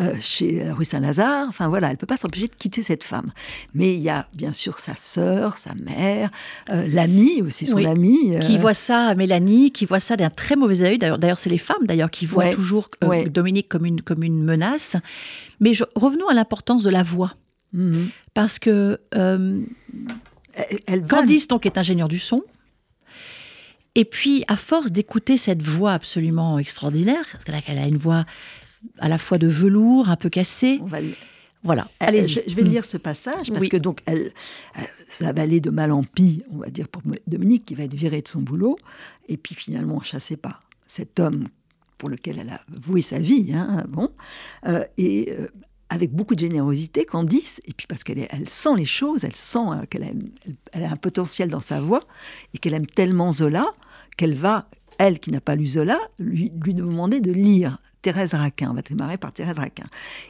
[0.00, 1.46] euh, chez rue Saint-Lazare.
[1.48, 3.32] Enfin voilà, elle peut pas s'empêcher de quitter cette femme.
[3.74, 6.30] Mais il y a bien sûr sa sœur, sa mère,
[6.70, 8.38] euh, l'ami aussi, son ami.
[8.40, 10.98] Qui voit ça, Mélanie, qui voit ça d'un très mauvais œil.
[10.98, 12.88] D'ailleurs, c'est les femmes d'ailleurs qui voient toujours
[13.30, 14.96] Dominique comme une, comme une menace.
[15.60, 17.34] Mais revenons à l'importance de la voix.
[17.72, 18.08] Mhm.
[18.34, 19.00] Parce que
[20.86, 22.42] elle, Candice, donc, est ingénieur du son.
[23.94, 28.24] Et puis, à force d'écouter cette voix absolument extraordinaire, parce qu'elle a une voix
[28.98, 30.80] à la fois de velours, un peu cassée.
[31.62, 31.84] Voilà.
[31.84, 34.32] Euh, allez je, je, vais lire ce passage parce que donc elle,
[35.08, 37.94] ça va aller de mal en pis, on va dire pour Dominique qui va être
[37.94, 38.78] virée de son boulot
[39.28, 41.48] et puis finalement chassée par cet homme
[41.96, 44.10] pour lequel elle a voué sa vie, hein, bon,
[44.66, 45.48] euh, et euh,
[45.94, 49.86] avec beaucoup de générosité, Candice, et puis parce qu'elle elle sent les choses, elle sent
[49.88, 50.14] qu'elle
[50.72, 52.00] elle a un potentiel dans sa voix
[52.52, 53.66] et qu'elle aime tellement Zola
[54.16, 58.70] qu'elle va, elle qui n'a pas lu Zola, lui, lui demander de lire Thérèse Raquin.
[58.70, 59.86] On va démarrer par Thérèse Raquin.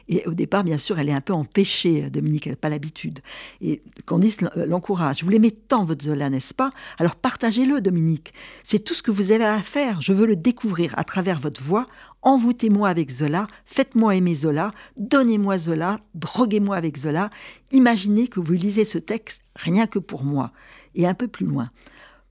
[0.07, 3.19] Et au départ, bien sûr, elle est un peu empêchée, Dominique, elle n'a pas l'habitude.
[3.61, 5.23] Et Candice euh, l'encourage.
[5.23, 6.71] Vous l'aimez tant, votre Zola, n'est-ce pas?
[6.97, 8.33] Alors partagez-le, Dominique.
[8.63, 10.01] C'est tout ce que vous avez à faire.
[10.01, 11.87] Je veux le découvrir à travers votre voix.
[12.25, 17.29] Envoûtez-moi avec Zola, faites-moi aimer Zola, donnez-moi Zola, droguez-moi avec Zola.
[17.71, 20.51] Imaginez que vous lisez ce texte rien que pour moi.
[20.95, 21.69] Et un peu plus loin.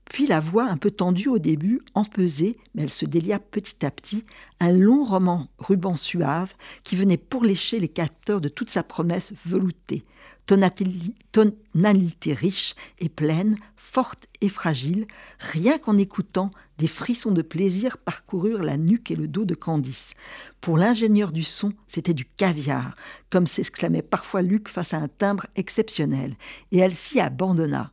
[0.03, 3.89] Puis la voix, un peu tendue au début, empesée, mais elle se délia petit à
[3.89, 4.25] petit,
[4.59, 6.53] un long roman ruban suave
[6.83, 10.03] qui venait pourlécher les capteurs de toute sa promesse veloutée.
[10.45, 15.07] Tonalité riche et pleine, forte et fragile,
[15.39, 20.13] rien qu'en écoutant, des frissons de plaisir parcoururent la nuque et le dos de Candice.
[20.61, 22.95] Pour l'ingénieur du son, c'était du caviar,
[23.29, 26.35] comme s'exclamait parfois Luc face à un timbre exceptionnel,
[26.71, 27.91] et elle s'y abandonna.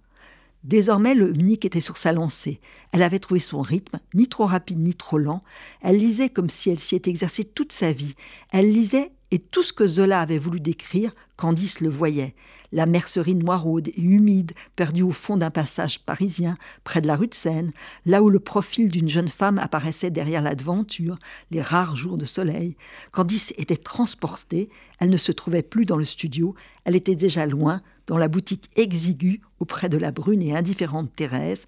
[0.65, 2.61] Désormais, le Nick était sur sa lancée.
[2.93, 5.43] Elle avait trouvé son rythme, ni trop rapide ni trop lent.
[5.81, 8.15] Elle lisait comme si elle s'y était exercée toute sa vie.
[8.51, 12.35] Elle lisait et tout ce que Zola avait voulu décrire, Candice le voyait.
[12.71, 17.29] La mercerie noiraude et humide, perdue au fond d'un passage parisien, près de la rue
[17.29, 17.73] de Seine,
[18.05, 21.19] là où le profil d'une jeune femme apparaissait derrière la devanture,
[21.51, 22.77] les rares jours de soleil.
[23.11, 24.69] Candice était transportée,
[25.01, 28.69] elle ne se trouvait plus dans le studio, elle était déjà loin, dans la boutique
[28.77, 31.67] exiguë auprès de la brune et indifférente Thérèse,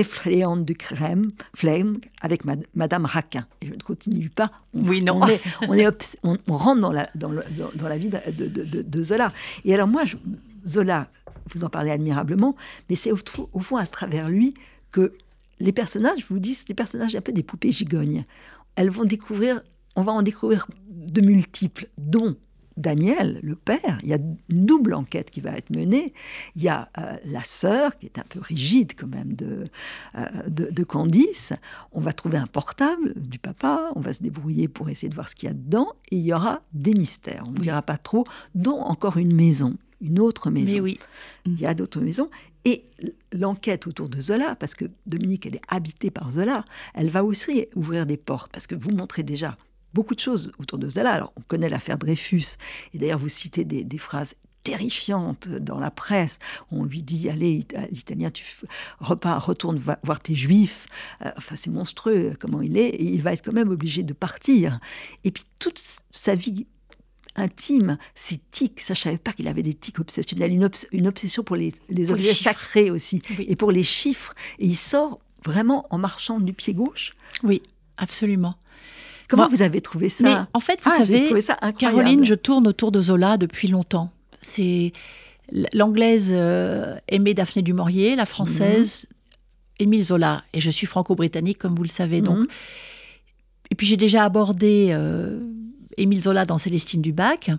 [0.00, 2.42] effrayante de crème, flemme avec
[2.74, 3.46] Madame Raquin.
[3.62, 4.50] Et je ne continue pas.
[4.74, 5.20] On, oui, non.
[5.68, 9.32] On, est, on, rentre dans la, dans, dans, la vie de, de, Zola.
[9.64, 10.02] Et alors moi,
[10.66, 11.08] Zola,
[11.54, 12.56] vous en parlez admirablement,
[12.88, 13.18] mais c'est au,
[13.52, 14.54] au, fond à travers lui
[14.90, 15.12] que
[15.60, 18.24] les personnages, je vous dis, les personnages un peu des poupées gigognes.
[18.76, 19.62] Elles vont découvrir,
[19.96, 22.36] on va en découvrir de multiples, dont
[22.80, 26.14] Daniel, le père, il y a une double enquête qui va être menée.
[26.56, 29.64] Il y a euh, la sœur, qui est un peu rigide quand même, de,
[30.16, 31.52] euh, de, Candice.
[31.92, 35.28] On va trouver un portable du papa, on va se débrouiller pour essayer de voir
[35.28, 37.98] ce qu'il y a dedans, et il y aura des mystères, on ne dira pas
[37.98, 40.72] trop, dont encore une maison, une autre maison.
[40.72, 40.98] Mais oui.
[41.44, 42.30] Il y a d'autres maisons.
[42.64, 42.84] Et
[43.32, 46.64] l'enquête autour de Zola, parce que Dominique, elle est habitée par Zola,
[46.94, 49.56] elle va aussi ouvrir des portes, parce que vous montrez déjà
[49.94, 51.12] beaucoup de choses autour de Zola.
[51.12, 52.56] Alors, on connaît l'affaire Dreyfus,
[52.94, 56.38] et d'ailleurs, vous citez des, phrases terrifiantes dans la presse.
[56.70, 58.44] On lui dit allez l'Italien tu
[58.98, 60.86] repars retourne voir tes juifs.
[61.24, 64.12] Euh, enfin c'est monstrueux comment il est et il va être quand même obligé de
[64.12, 64.78] partir.
[65.24, 66.66] Et puis toute sa vie
[67.36, 71.56] intime, ses tics, ça je savais pas qu'il avait des tics obsessionnels, une, obsession pour
[71.56, 71.72] les,
[72.10, 74.34] objets sacrés aussi et pour les chiffres.
[74.58, 77.14] Et il sort vraiment en marchant du pied gauche.
[77.42, 77.62] Oui,
[77.96, 78.56] absolument.
[79.30, 82.66] Comment vous avez trouvé ça mais En fait, vous ah, savez, ça Caroline, je tourne
[82.66, 84.10] autour de Zola depuis longtemps.
[84.40, 84.92] C'est
[85.72, 89.16] l'anglaise euh, aimée Daphné du Maurier, la française mhm.
[89.80, 92.20] Émile Zola, et je suis franco-britannique comme vous le savez.
[92.20, 92.46] Donc, mhm.
[93.70, 95.40] et puis j'ai déjà abordé euh,
[95.96, 97.50] Émile Zola dans Célestine Dubac,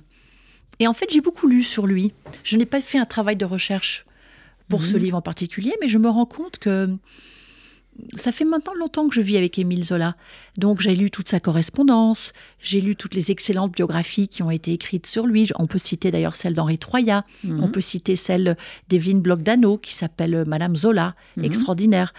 [0.80, 2.14] et en fait j'ai beaucoup lu sur lui.
[2.44, 4.06] Je n'ai pas fait un travail de recherche
[4.70, 5.04] pour ce mhm.
[5.04, 6.90] livre en particulier, mais je me rends compte que
[8.14, 10.16] ça fait maintenant longtemps que je vis avec Émile Zola.
[10.58, 14.74] Donc j'ai lu toute sa correspondance, j'ai lu toutes les excellentes biographies qui ont été
[14.74, 15.50] écrites sur lui.
[15.58, 17.64] On peut citer d'ailleurs celle d'Henri Troyat, mhm.
[17.64, 18.58] on peut citer celle
[18.90, 21.46] d'Evelyne Bloch-Dano qui s'appelle euh, Madame Zola, mhm.
[21.46, 22.14] extraordinaire.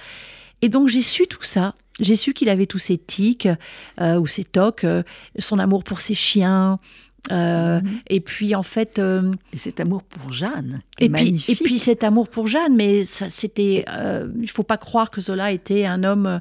[0.62, 1.74] Et donc j'ai su tout ça.
[2.00, 3.48] J'ai su qu'il avait tous ses tics
[4.00, 5.02] euh, ou ses tocs, euh,
[5.38, 6.78] son amour pour ses chiens,
[7.30, 8.00] euh, mhm.
[8.08, 8.98] Et puis en fait.
[8.98, 10.82] Euh, et cet amour pour Jeanne.
[10.98, 13.84] Et puis, et puis cet amour pour Jeanne, mais c'était.
[13.88, 16.40] Euh, il ne faut pas croire que Zola était un homme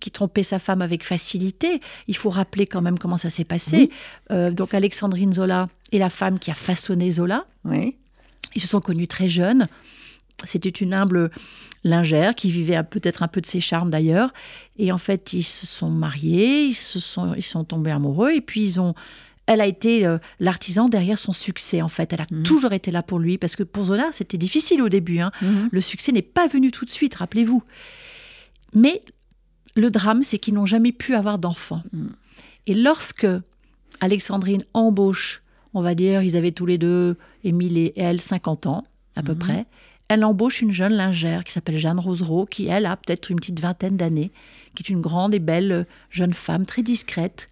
[0.00, 1.80] qui trompait sa femme avec facilité.
[2.08, 3.90] Il faut rappeler quand même comment ça s'est passé.
[4.30, 7.44] donc Alexandrine Zola est la femme qui a façonné Zola.
[7.64, 7.96] Oui.
[8.56, 9.68] Ils se sont connus très jeunes.
[10.42, 11.30] C'était une humble
[11.84, 14.32] lingère qui vivait peut-être un peu de ses charmes d'ailleurs.
[14.76, 18.40] Et en fait, ils se sont mariés, ils se sont, ils sont tombés amoureux et
[18.40, 18.94] puis ils ont
[19.46, 22.12] elle a été euh, l'artisan derrière son succès, en fait.
[22.12, 22.42] Elle a mhm.
[22.42, 25.18] toujours été là pour lui, parce que pour Zola, c'était difficile au début.
[25.18, 25.32] Hein.
[25.42, 25.68] Mhm.
[25.70, 27.62] Le succès n'est pas venu tout de suite, rappelez-vous.
[28.74, 29.02] Mais
[29.74, 31.82] le drame, c'est qu'ils n'ont jamais pu avoir d'enfants.
[31.92, 32.10] Mhm.
[32.68, 33.26] Et lorsque
[34.00, 35.42] Alexandrine embauche,
[35.74, 38.84] on va dire, ils avaient tous les deux, Émile et elle, 50 ans,
[39.16, 39.66] à peu près,
[40.08, 43.60] elle embauche une jeune lingère qui s'appelle Jeanne Rosereau, qui, elle, a peut-être une petite
[43.60, 44.30] vingtaine d'années,
[44.74, 47.48] qui est une grande et belle euh, jeune femme, très discrète,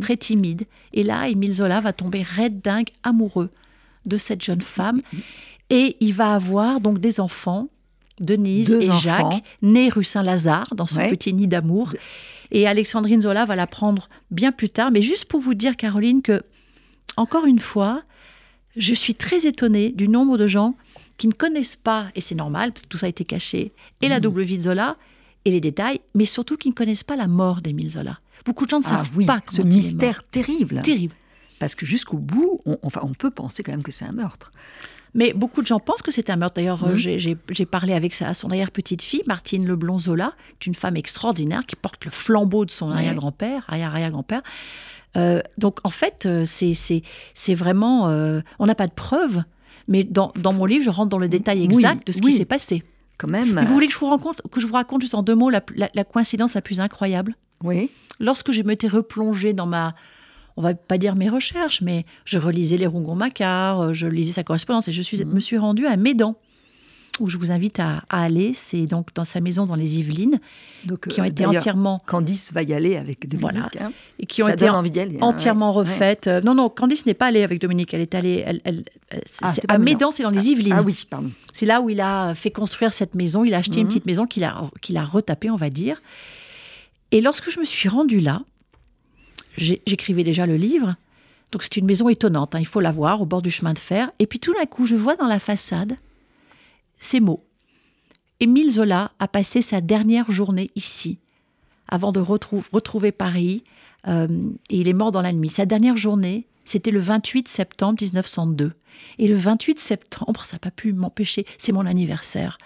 [0.00, 0.64] très timide.
[0.92, 3.50] Et là, Émile Zola va tomber raide dingue amoureux
[4.06, 5.00] de cette jeune femme.
[5.70, 7.68] Et il va avoir donc des enfants,
[8.20, 11.94] Denise et Jacques, nés rue Saint-Lazare, dans son petit nid d'amour.
[12.50, 14.90] Et Alexandrine Zola va la prendre bien plus tard.
[14.92, 16.42] Mais juste pour vous dire, Caroline, que,
[17.16, 18.02] encore une fois,
[18.76, 20.76] je suis très étonnée du nombre de gens
[21.16, 24.20] qui ne connaissent pas, et c'est normal, tout ça a été caché, et la mmh.
[24.20, 24.96] double vie de Zola,
[25.44, 28.18] et les détails, mais surtout qui ne connaissent pas la mort d'Émile Zola.
[28.44, 30.82] Beaucoup de gens ne savent ah pas ce mystère terrible.
[30.82, 31.14] Terrible.
[31.58, 34.52] Parce que jusqu'au bout, on, enfin, on peut penser quand même que c'est un meurtre.
[35.14, 36.56] Mais beaucoup de gens pensent que c'est un meurtre.
[36.56, 36.96] D'ailleurs, mmh.
[36.96, 40.34] j'ai parlé avec sa, son arrière-petite-fille, Martine Leblon-Zola,
[40.66, 44.42] une femme extraordinaire qui porte le flambeau de son arrière-grand-père, arrière-arrière-grand-père.
[45.16, 48.08] Euh, donc, en fait, euh, c'est vraiment...
[48.08, 49.44] Euh, on n'a pas de preuves,
[49.86, 52.44] mais dans, dans, mon livre, je rentre dans le détail exact de ce qui s'est
[52.44, 52.82] passé.
[53.18, 53.60] Quand même.
[53.60, 55.62] vous voulez que je vous, raconte, que je vous raconte juste en deux mots la,
[55.76, 57.36] la coïncidence la plus incroyable?
[57.62, 57.90] Oui.
[58.20, 59.94] Lorsque je m'étais replongée dans ma,
[60.56, 64.44] on va pas dire mes recherches, mais je relisais les Rongon-Macquart, euh, je lisais sa
[64.44, 65.32] correspondance et je suis, mhm.
[65.32, 66.36] me suis rendue à Médan,
[67.20, 68.52] où je vous invite à, aller.
[68.54, 70.40] C'est donc dans sa maison dans les Yvelines,
[70.84, 72.02] donc, qui ont euh, été entièrement.
[72.06, 73.60] Candice va y aller avec Dominique.
[73.72, 73.88] Voilà.
[73.88, 73.92] Hein.
[74.18, 74.82] Et qui ont été hein,
[75.20, 76.26] entièrement refaites.
[76.26, 77.94] Euh, non, non, Candice n'est pas allée avec Dominique.
[77.94, 78.44] Elle est allée.
[78.46, 78.84] Elle,
[79.42, 80.74] ah, à Médan, c'est dans les ah, Yvelines.
[80.76, 81.30] Ah, oui, pardon.
[81.52, 83.44] C'est là où il a fait construire cette maison.
[83.44, 83.88] Il a acheté une mhm.
[83.88, 86.02] petite maison qu'il a, qu'il a retapée, on va dire.
[87.12, 88.42] Et lorsque je me suis rendue là,
[89.56, 90.96] j'écrivais déjà le livre,
[91.52, 93.78] donc c'est une maison étonnante, hein, il faut la voir au bord du chemin de
[93.78, 94.10] fer.
[94.18, 95.96] Et puis tout d'un coup, je vois dans la façade
[97.04, 97.44] ces mots.
[98.40, 101.18] Émile Zola a passé sa dernière journée ici,
[101.88, 103.62] avant de retrouver Paris,
[104.08, 104.26] euh,
[104.70, 105.50] et il est mort dans la nuit.
[105.50, 108.72] Sa dernière journée c'était le 28 septembre 1902.
[109.18, 112.56] Et le 28 septembre, ça n'a pas pu m'empêcher, c'est mon anniversaire.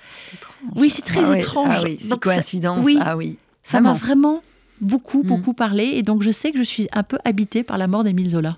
[0.76, 1.74] Oui, c'est très Ah étrange.
[1.78, 2.84] Ah oui, c'est Donc ça- coïncidence.
[2.86, 2.96] oui.
[3.00, 3.38] Ah oui.
[3.64, 4.34] Ça m'a Vraiment.
[4.34, 4.42] vraiment
[4.80, 5.26] beaucoup, Mm.
[5.26, 5.82] beaucoup parlé.
[5.84, 8.56] Et donc, je sais que je suis un peu habitée par la mort d'Émile Zola.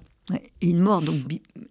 [0.60, 1.16] Et une mort donc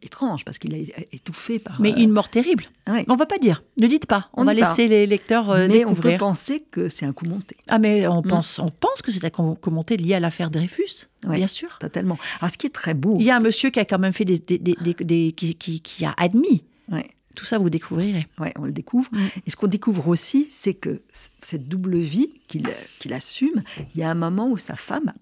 [0.02, 0.78] étrange parce qu'il a
[1.12, 1.80] étouffé par.
[1.82, 2.66] Mais euh, une mort terrible.
[2.88, 3.06] ouais.
[3.08, 3.64] On va pas dire.
[3.80, 4.30] Ne dites pas.
[4.34, 4.60] On, On va pas.
[4.60, 6.18] laisser les lecteurs euh, Mais on peut découvrir.
[6.20, 7.56] penser que c'est un coup monté.
[7.68, 8.28] Ah, mais on Mm.
[8.28, 11.36] pense, on pense que c'est un com- commenté lié à l'affaire Dreyfus, Ouais.
[11.38, 11.78] bien sûr.
[11.80, 12.18] Totalement.
[12.42, 13.16] Alors, ce qui est très beau.
[13.20, 15.32] Il y a un monsieur qui a quand même fait des, des- des- des- des-
[15.32, 16.64] qui, qui- qui a admis.
[16.92, 17.10] Ouais.
[17.36, 18.28] Tout ça, vous découvrirez.
[18.40, 19.10] Ouais, on le découvre.
[19.46, 21.02] Et ce qu'on découvre aussi, c'est que
[21.42, 22.68] cette double vie qu'il
[23.00, 23.64] qu'il assume,
[23.96, 25.14] il y a un moment où sa femme,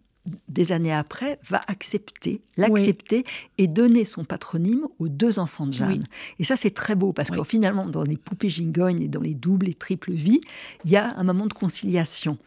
[0.50, 3.26] des années après, va accepter, l'accepter
[3.58, 6.06] et donner son patronyme aux deux enfants de Jeanne.
[6.40, 7.38] Et ça, c'est très beau parce Oui.
[7.38, 10.42] que finalement, dans les poupées gigognes et dans les doubles et triples vies,
[10.86, 12.38] il y a un moment de conciliation.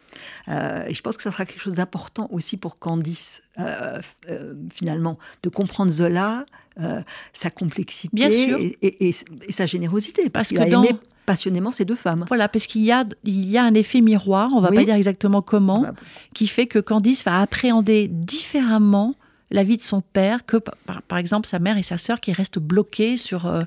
[0.47, 4.53] Euh, et je pense que ça sera quelque chose d'important aussi pour Candice, euh, euh,
[4.71, 6.45] finalement, de comprendre Zola,
[7.33, 8.57] sa complexité Bien sûr.
[8.59, 9.15] Et, et- et-
[9.47, 10.29] et sa générosité.
[10.29, 10.95] Parce que a dans- aimé
[11.31, 12.25] passionnément ces deux femmes.
[12.27, 14.75] Voilà, parce qu'il y a, il y a un effet miroir, on va Oui.
[14.77, 15.93] pas dire exactement comment, Bah,
[16.33, 19.15] qui fait que Candice va appréhender différemment
[19.49, 22.33] la vie de son père que, par, par exemple, sa mère et sa sœur qui
[22.33, 23.45] restent bloquées sur.
[23.45, 23.61] euh,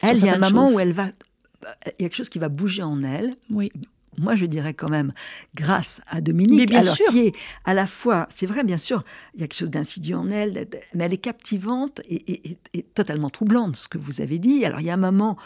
[0.00, 0.76] sur Elle, il y a un moment choses.
[0.76, 1.06] où elle va.
[1.06, 3.34] Il y a quelque chose qui va bouger en elle.
[3.50, 3.70] Oui.
[4.18, 5.12] Moi, je dirais quand même,
[5.54, 7.06] grâce à Dominique, bien alors sûr.
[7.10, 7.32] qui est
[7.66, 10.66] à la fois, c'est vrai, bien sûr, il y a quelque chose d'insidieux en elle,
[10.94, 14.64] mais elle est captivante et, et- et- et totalement troublante, ce que vous avez dit.
[14.64, 15.36] Alors, il y a un moment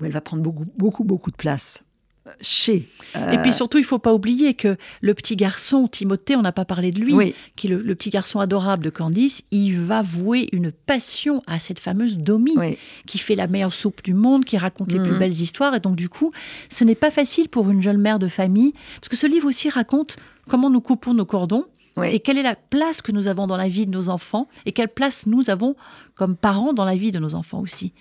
[0.00, 1.82] où elle va prendre beaucoup, beaucoup, beaucoup de place
[2.26, 2.88] euh, chez.
[3.16, 6.52] euh, Et puis surtout, il faut pas oublier que le petit garçon, Timothée, on n'a
[6.52, 9.78] pas parlé de lui, oui, qui est le, le petit garçon adorable de Candice, il
[9.80, 14.14] va vouer une passion à cette fameuse Domi, oui, qui fait la meilleure soupe du
[14.14, 15.06] monde, qui raconte les Mhm.
[15.08, 15.74] plus belles histoires.
[15.74, 16.32] Et donc, du coup,
[16.68, 19.68] ce n'est pas facile pour une jeune mère de famille, parce que ce livre aussi
[19.70, 20.16] raconte
[20.48, 21.64] comment nous coupons nos cordons
[21.96, 22.08] oui.
[22.12, 24.72] et quelle est la place que nous avons dans la vie de nos enfants et
[24.72, 25.76] quelle place nous avons
[26.14, 27.92] comme parents dans la vie de nos enfants aussi.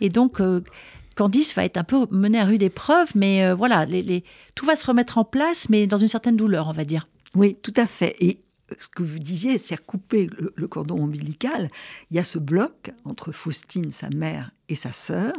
[0.00, 0.60] Et donc, euh,
[1.16, 3.86] Candice va être un peu menée à rude épreuve, mais euh, voilà,
[4.54, 7.08] tout va se remettre en place, mais dans une certaine douleur, on va dire.
[7.34, 8.16] Oui, tout à fait.
[8.20, 8.38] Et
[8.78, 11.70] ce que vous disiez, c'est couper le, cordon ombilical.
[12.10, 15.34] Il y a ce bloc entre Faustine, sa mère, et sa sœur.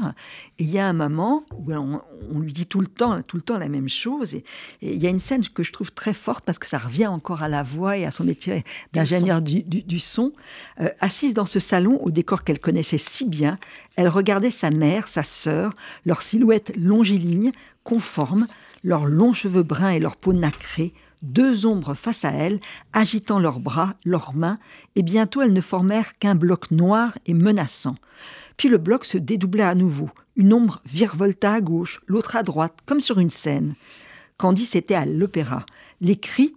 [0.57, 3.41] Et il y a un moment où on, lui dit tout le temps, tout le
[3.41, 4.35] temps la même chose.
[4.35, 4.43] Et,
[4.81, 7.43] il y a une scène que je trouve très forte parce que ça revient encore
[7.43, 8.63] à la voix et à son métier
[8.93, 10.31] d'ingénieur du son.
[10.79, 13.57] Euh, assise dans ce salon au décor qu'elle connaissait si bien,
[13.95, 17.51] elle regardait sa mère, sa sœur, leurs silhouettes longiligne,
[17.83, 18.47] conformes,
[18.83, 22.59] leurs longs cheveux bruns et leur peau nacrée, deux ombres face à elle,
[22.93, 24.59] agitant leurs bras, leurs mains,
[24.95, 27.95] et bientôt elles ne formèrent qu'un bloc noir et menaçant.
[28.57, 30.09] Puis le bloc se dédoubla à nouveau.
[30.35, 33.75] Une ombre virevolta à gauche, l'autre à droite, comme sur une scène.
[34.37, 35.65] Candice était à l'opéra.
[36.01, 36.53] Les cris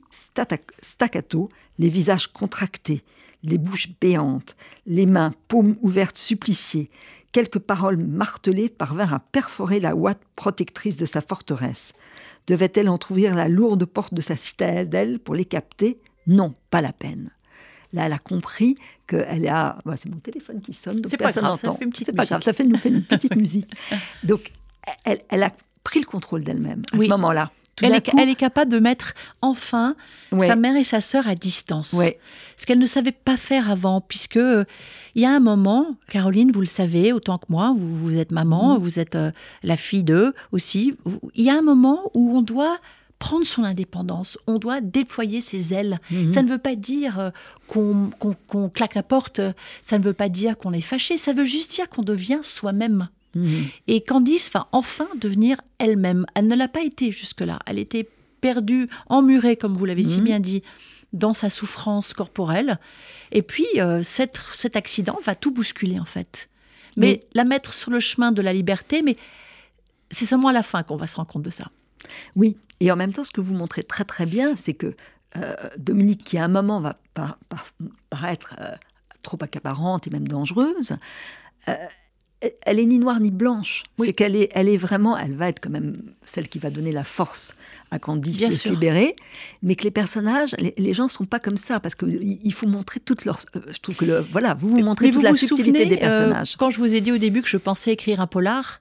[0.83, 3.03] staccato, les visages contractés,
[3.43, 4.55] les bouches béantes,
[4.87, 6.91] les mains paumes ouvertes suppliciées.
[7.33, 11.93] Quelques paroles martelées parvinrent à perforer la ouate protectrice de sa forteresse.
[12.51, 16.01] Devait-elle entr'ouvrir la lourde porte de sa citadelle pour les capter?
[16.27, 17.31] Non, pas la peine.
[17.93, 19.79] Là, elle a compris qu'elle a.
[19.85, 21.77] bah, c'est mon téléphone qui sonne, donc C'est pas personne n'entend.
[21.77, 22.31] fait une petite C'est pas musique.
[22.31, 23.71] grave, ça fait, nous fait une petite musique.
[24.25, 24.51] Donc,
[25.05, 25.53] elle, elle a
[25.85, 27.05] pris le contrôle d'elle-même à Oui.
[27.07, 27.51] ce moment-là.
[27.83, 29.95] Elle est, coup, elle est capable de mettre enfin
[30.33, 31.93] ouais, sa mère et sa sœur à distance.
[31.93, 32.19] ouais,
[32.57, 34.65] Ce qu'elle ne savait pas faire avant, puisque euh,
[35.15, 38.31] il y a un moment, Caroline, vous le savez autant que moi, vous, vous êtes
[38.33, 38.83] maman, Mhm.
[38.83, 40.95] vous êtes euh, la fille d'eux aussi.
[41.35, 42.79] Il y a un moment où on doit
[43.19, 45.99] prendre son indépendance, on doit déployer ses ailes.
[46.11, 46.29] mhm.
[46.29, 47.31] Ça ne veut pas dire euh,
[47.69, 49.41] qu'on claque la porte,
[49.83, 53.09] ça ne veut pas dire qu'on est fâché, ça veut juste dire qu'on devient soi-même.
[53.87, 56.27] Et Candice va enfin devenir elle-même.
[56.35, 57.59] Elle ne l'a pas été jusque-là.
[57.67, 58.09] Elle était
[58.41, 60.25] perdue, emmurée, comme vous l'avez si Mhm.
[60.25, 60.63] bien dit,
[61.13, 62.79] dans sa souffrance corporelle.
[63.33, 66.49] Et puis, euh, cet, cet accident va tout bousculer, en fait.
[66.97, 67.29] Mais Oui.
[67.35, 69.17] la mettre sur le chemin de la liberté, mais
[70.11, 71.71] c'est seulement à la fin qu'on va se rendre compte de ça.
[72.35, 74.95] Oui, et en même temps, ce que vous montrez très très bien, c'est que
[75.37, 77.73] euh, Dominique, qui à un moment va par- par-
[78.09, 78.75] paraître euh,
[79.23, 80.97] trop accaparante et même dangereuse,
[82.63, 83.83] elle- est ni noire ni blanche.
[83.99, 84.07] Oui.
[84.07, 86.93] C'est qu'elle est, elle est vraiment, elle va être quand même celle qui va donner
[86.93, 87.55] la force
[87.91, 89.17] à Candice Bien de se libérer,
[89.63, 92.67] mais que les personnages, les, les gens sont pas comme ça parce qu'il il faut
[92.69, 93.41] montrer toute leur.
[93.57, 95.81] euh, je trouve que le, voilà, vous vous montrez Mais toute vous la vous subtilité
[95.81, 96.57] souvenez, des euh, personnages.
[96.57, 98.81] quand je vous ai dit au début que je pensais écrire un polar,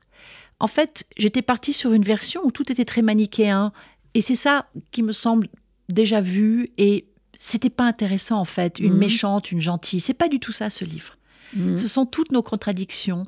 [0.60, 3.72] en fait, j'étais partie sur une version où tout était très manichéen.
[4.14, 5.48] Et c'est ça qui me semble
[5.88, 6.72] déjà vu.
[6.78, 7.06] Et
[7.38, 8.80] c'était pas intéressant, en fait.
[8.80, 9.00] Une Mhm.
[9.00, 10.00] méchante, une gentille.
[10.02, 11.16] C'est pas du tout ça, ce livre.
[11.56, 11.78] Mhm.
[11.78, 13.24] Ce sont toutes nos contradictions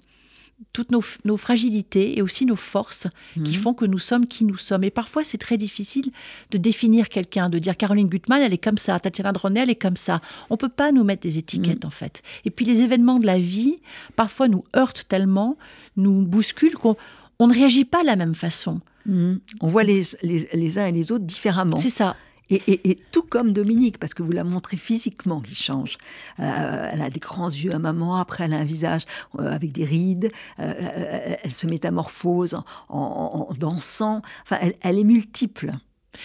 [0.74, 3.62] toutes nos, nos fragilités et aussi nos forces qui Mhm.
[3.62, 4.84] font que nous sommes qui nous sommes.
[4.84, 6.12] Et parfois, c'est très difficile
[6.51, 9.76] de définir quelqu'un, de dire Caroline Gutmann, elle est comme ça, Tatiana Dronet, elle est
[9.76, 10.22] comme ça.
[10.49, 12.22] On peut pas nous mettre des étiquettes, en fait.
[12.45, 13.80] Et puis, les événements de la vie,
[14.16, 15.57] parfois, nous heurtent tellement,
[15.97, 16.95] nous bousculent, qu'on
[17.39, 18.82] on ne réagit pas de la même façon.
[19.07, 19.39] Mhm.
[19.62, 21.76] On voit les, les, les uns et les autres différemment.
[21.78, 22.16] C'est ça.
[22.51, 25.97] Et, et- et tout comme Dominique, parce que vous la montrez physiquement qui change.
[26.39, 29.03] Euh, elle a des grands yeux à maman, après elle a un visage
[29.39, 34.21] euh, avec des rides, euh, euh, elle se métamorphose en, en- en dansant.
[34.43, 35.71] Enfin, elle, elle est multiple.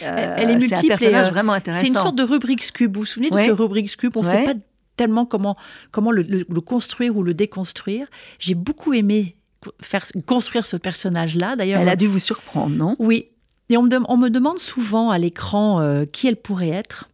[0.03, 1.81] Euh, Elle est C'est multiple un et, personnage euh, vraiment intéressant.
[1.83, 2.95] C'est une sorte de Rubik's Cube.
[2.95, 4.33] Vous vous souvenez de ce Rubik's Cube On ne Ouais.
[4.33, 4.59] sait pas
[4.97, 5.57] tellement comment,
[5.93, 8.07] comment le, le- le construire ou le déconstruire.
[8.41, 9.37] J'ai beaucoup aimé
[9.81, 11.55] faire, construire ce personnage-là.
[11.55, 12.97] D'ailleurs, Elle a dû vous surprendre, non?
[12.99, 13.29] Oui.
[13.69, 17.09] Et on me, dem- on me demande souvent à l'écran euh, qui elle pourrait être.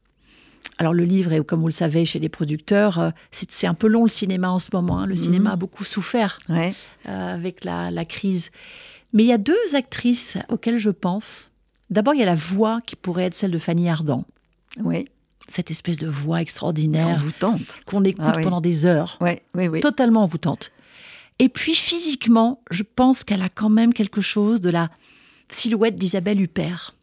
[0.79, 3.87] Alors le livre est, comme vous le savez, chez les producteurs, euh, c'est un peu
[3.87, 4.99] long le cinéma en ce moment.
[5.01, 5.07] hein.
[5.07, 5.55] Le cinéma Mhm.
[5.55, 6.73] a beaucoup souffert Ouais.
[7.09, 8.51] euh, avec la, la crise.
[9.13, 11.51] Mais il y a deux actrices auxquelles je pense.
[11.91, 14.25] D'abord, il y a la voix qui pourrait être celle de Fanny Ardant.
[14.83, 15.07] Oui.
[15.49, 17.79] Cette espèce de voix extraordinaire vous tente.
[17.85, 18.45] qu'on écoute Ah oui.
[18.45, 19.81] pendant des heures Oui, oui, oui.
[19.81, 20.71] totalement envoûtante.
[21.39, 24.89] Et puis physiquement, je pense qu'elle a quand même quelque chose de la
[25.55, 26.95] silhouette d'Isabelle Huppert.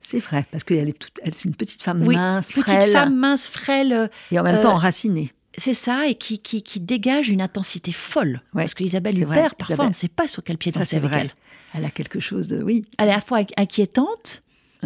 [0.00, 2.92] C'est vrai, parce qu'elle est toute, elle, c'est une petite femme Oui, mince, Petite frêle,
[2.92, 5.32] femme mince, frêle, euh, et en même euh, temps enracinée.
[5.56, 8.42] c'est ça, et qui, qui, qui dégage une intensité folle.
[8.54, 9.86] Ouais, Parce qu'Isabelle vrai, Huppert, parfois, Isabelle.
[9.86, 11.20] on ne sait pas sur quel pied danser avec vrai.
[11.20, 11.30] elle.
[11.74, 14.42] Elle a quelque chose de, oui, Elle est à la fois inquiétante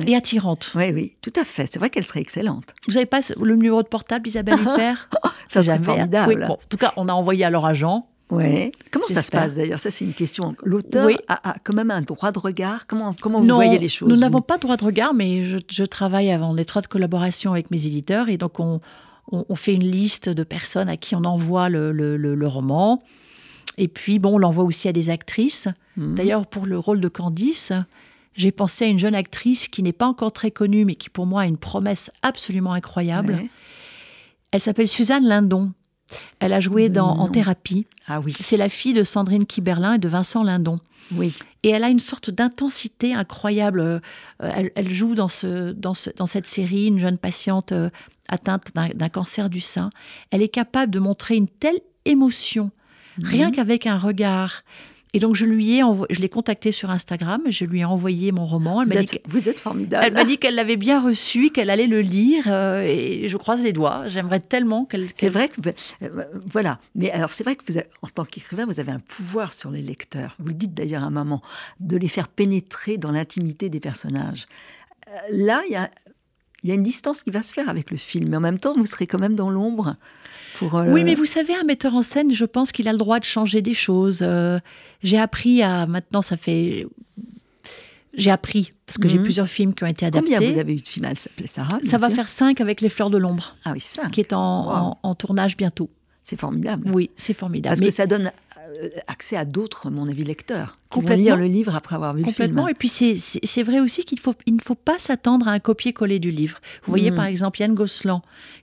[0.06, 0.72] et attirante.
[0.74, 1.66] oui, oui, tout à fait.
[1.72, 2.74] C'est vrai qu'elle serait excellente.
[2.86, 5.08] Vous n'avez pas le numéro de portable d'Isabelle Huppert?
[5.48, 5.82] Ça serait hein.
[5.82, 6.34] formidable.
[6.34, 8.06] Oui, bon, en tout cas, on a envoyé à leur agent.
[8.30, 8.72] Ouais.
[8.90, 9.78] Comment ça se passe d'ailleurs?
[9.78, 10.56] Ça, c'est une question.
[10.64, 11.16] L'auteur Oui.
[11.28, 12.86] a, a quand même un droit de regard?
[12.88, 15.84] Comment, comment vous voyez les choses nous n'avons pas droit de regard, mais je, je
[15.84, 18.80] travaille en étroite collaboration avec mes éditeurs et donc on,
[19.30, 22.46] on, on fait une liste de personnes à qui on envoie le, le- le- le
[22.48, 23.00] roman.
[23.78, 25.68] Et puis, bon, on l'envoie aussi à des actrices.
[25.96, 26.14] Mhm.
[26.16, 27.72] D'ailleurs, pour le rôle de Candice,
[28.34, 31.26] j'ai pensé à une jeune actrice qui n'est pas encore très connue, mais qui pour
[31.26, 33.34] moi a une promesse absolument incroyable.
[33.34, 33.50] Ouais.
[34.50, 35.72] Elle s'appelle Suzanne Lindon.
[36.38, 37.86] Elle a joué dans En thérapie.
[38.06, 40.80] Ah oui, C'est la fille de Sandrine Kiberlin et de Vincent Lindon.
[41.12, 41.36] oui.
[41.62, 43.80] Et elle a une sorte d'intensité incroyable.
[43.80, 43.98] Euh,
[44.38, 47.90] Elle, elle joue dans, ce, dans, ce- dans cette série une jeune patiente euh,
[48.28, 49.90] atteinte d'un cancer du sein.
[50.30, 52.70] Elle est capable de montrer une telle émotion,
[53.24, 53.52] rien Mhm.
[53.56, 54.62] qu'avec un regard.
[55.14, 58.32] Et donc, je lui ai envo- je l'ai contactée sur Instagram, je lui ai envoyé
[58.32, 58.82] mon roman.
[58.82, 60.04] Elle Vous m'a dit êtes, vous êtes formidable.
[60.06, 63.62] elle m'a dit qu'elle l'avait bien reçu, qu'elle allait le lire, euh, et je croise
[63.62, 64.08] les doigts.
[64.08, 65.08] J'aimerais tellement qu'elle.
[65.14, 65.60] C'est vrai que
[66.02, 66.80] euh, voilà.
[66.94, 69.70] Mais alors c'est vrai que vous avez- en tant qu'écrivain, vous avez un pouvoir sur
[69.70, 70.34] les lecteurs.
[70.38, 71.40] Vous le dites d'ailleurs à maman,
[71.80, 74.46] de les faire pénétrer dans l'intimité des personnages.
[75.08, 75.90] Euh, là, il y a
[76.62, 78.58] il y a une distance qui va se faire avec le film, mais en même
[78.58, 79.94] temps, vous serez quand même dans l'ombre.
[80.58, 82.98] Pour, euh, Oui, mais vous savez, un metteur en scène, je pense qu'il a le
[82.98, 84.20] droit de changer des choses.
[84.22, 84.58] Euh,
[85.02, 85.86] j'ai appris à.
[85.86, 86.86] Maintenant, ça fait.
[88.14, 89.24] J'ai appris, parce que j'ai Mhm.
[89.24, 90.32] plusieurs films qui ont été adaptés.
[90.34, 91.78] Combien vous avez eu de films Elle s'appelait Sarah.
[91.84, 92.16] Ça va sûr.
[92.16, 94.06] faire cinq avec Les Fleurs de l'Ombre, Ah oui, ça.
[94.08, 94.72] qui est en, Wow.
[94.72, 95.90] en- en tournage bientôt.
[96.24, 96.90] C'est formidable.
[96.92, 97.72] Oui, c'est formidable.
[97.74, 101.24] Parce Mais que ça donne euh, accès à d'autres, mon avis, lecteurs, qui vont Complètement.
[101.24, 102.62] lire le livre après avoir vu complètement.
[102.64, 102.78] le Et film.
[102.78, 105.60] puis, c'est- c'est c'est vrai aussi qu'il faut, il ne faut pas s'attendre à un
[105.60, 106.58] copier-coller du livre.
[106.84, 107.16] Vous voyez, Mhm.
[107.16, 108.22] par exemple, Yann Gosselin,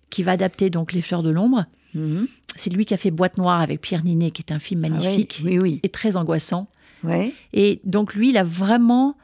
[0.09, 1.65] qui va adapter donc Les Fleurs de l'Ombre.
[1.93, 2.27] Mhm.
[2.55, 4.89] C'est lui qui a fait Boîte Noire avec Pierre Ninet, qui est un film Ah
[4.89, 5.79] oui, magnifique oui, oui.
[5.83, 6.67] et très angoissant.
[7.03, 7.33] Ouais.
[7.53, 9.15] Et donc lui, il a vraiment...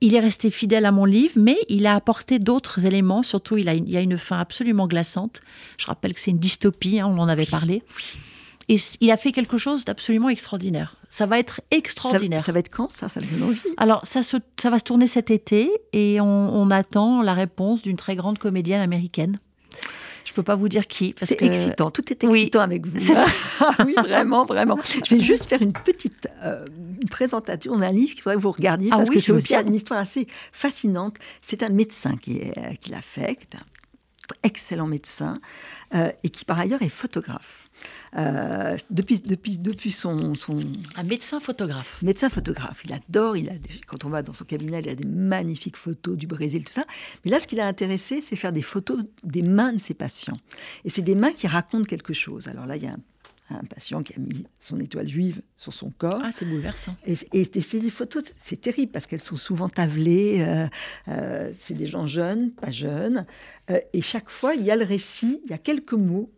[0.00, 3.22] Il est resté fidèle à mon livre, mais il a apporté d'autres éléments.
[3.22, 5.40] Surtout, il, a une- il y a une fin absolument glaçante.
[5.78, 7.82] Je rappelle que c'est une dystopie, hein, on en avait parlé.
[8.68, 10.96] Et il a fait quelque chose d'absolument extraordinaire.
[11.08, 12.40] Ça va être Ça, extraordinaire.
[12.44, 13.08] ça va être quand ça?
[13.08, 13.60] Ça me donne envie.
[13.76, 17.82] Alors, ça, se- ça va se tourner cet été et on, on attend la réponse
[17.82, 19.38] d'une très grande comédienne américaine.
[20.24, 21.12] Je ne peux pas vous dire qui.
[21.14, 22.40] parce C'est que- excitant, tout est Oui.
[22.40, 22.98] excitant avec vous.
[23.60, 24.78] Ah oui, vraiment, vraiment.
[25.04, 26.64] Je vais juste faire une petite euh,
[27.10, 29.74] présentation d'un livre qu'il faudrait que vous regardiez Ah parce oui, que c'est aussi une
[29.74, 31.16] histoire assez fascinante.
[31.42, 35.40] C'est un médecin qui, est- euh, qui l'a fait, qui est un excellent médecin
[35.94, 37.61] euh, et qui par ailleurs est photographe.
[38.16, 40.60] Euh, depuis, depuis, depuis son, son
[40.96, 42.02] Un médecin photographe.
[42.02, 42.82] médecin photographe.
[42.84, 43.52] Il adore, il a,
[43.86, 46.84] quand on va dans son cabinet, il a des magnifiques photos du Brésil, tout ça.
[47.24, 50.36] Mais là, ce qui l'a intéressé, c'est faire des photos des mains de ses patients.
[50.84, 52.48] Et c'est des mains qui racontent quelque chose.
[52.48, 55.72] Alors là, il y a un, un patient qui a mis son étoile juive sur
[55.72, 56.20] son corps.
[56.22, 56.94] Ah, c'est bouleversant.
[57.06, 60.36] Et, et- et c'est des photos, c'est terrible parce qu'elles sont souvent tavelées.
[60.40, 60.66] euh,
[61.08, 63.24] euh, c'est des gens jeunes, pas jeunes.
[63.70, 66.30] euh, et chaque fois, il y a le récit, il y a quelques mots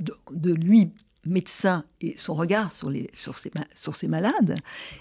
[0.00, 0.92] de, de lui
[1.26, 4.56] médecin et son regard sur, les, sur, ces, sur ces malades,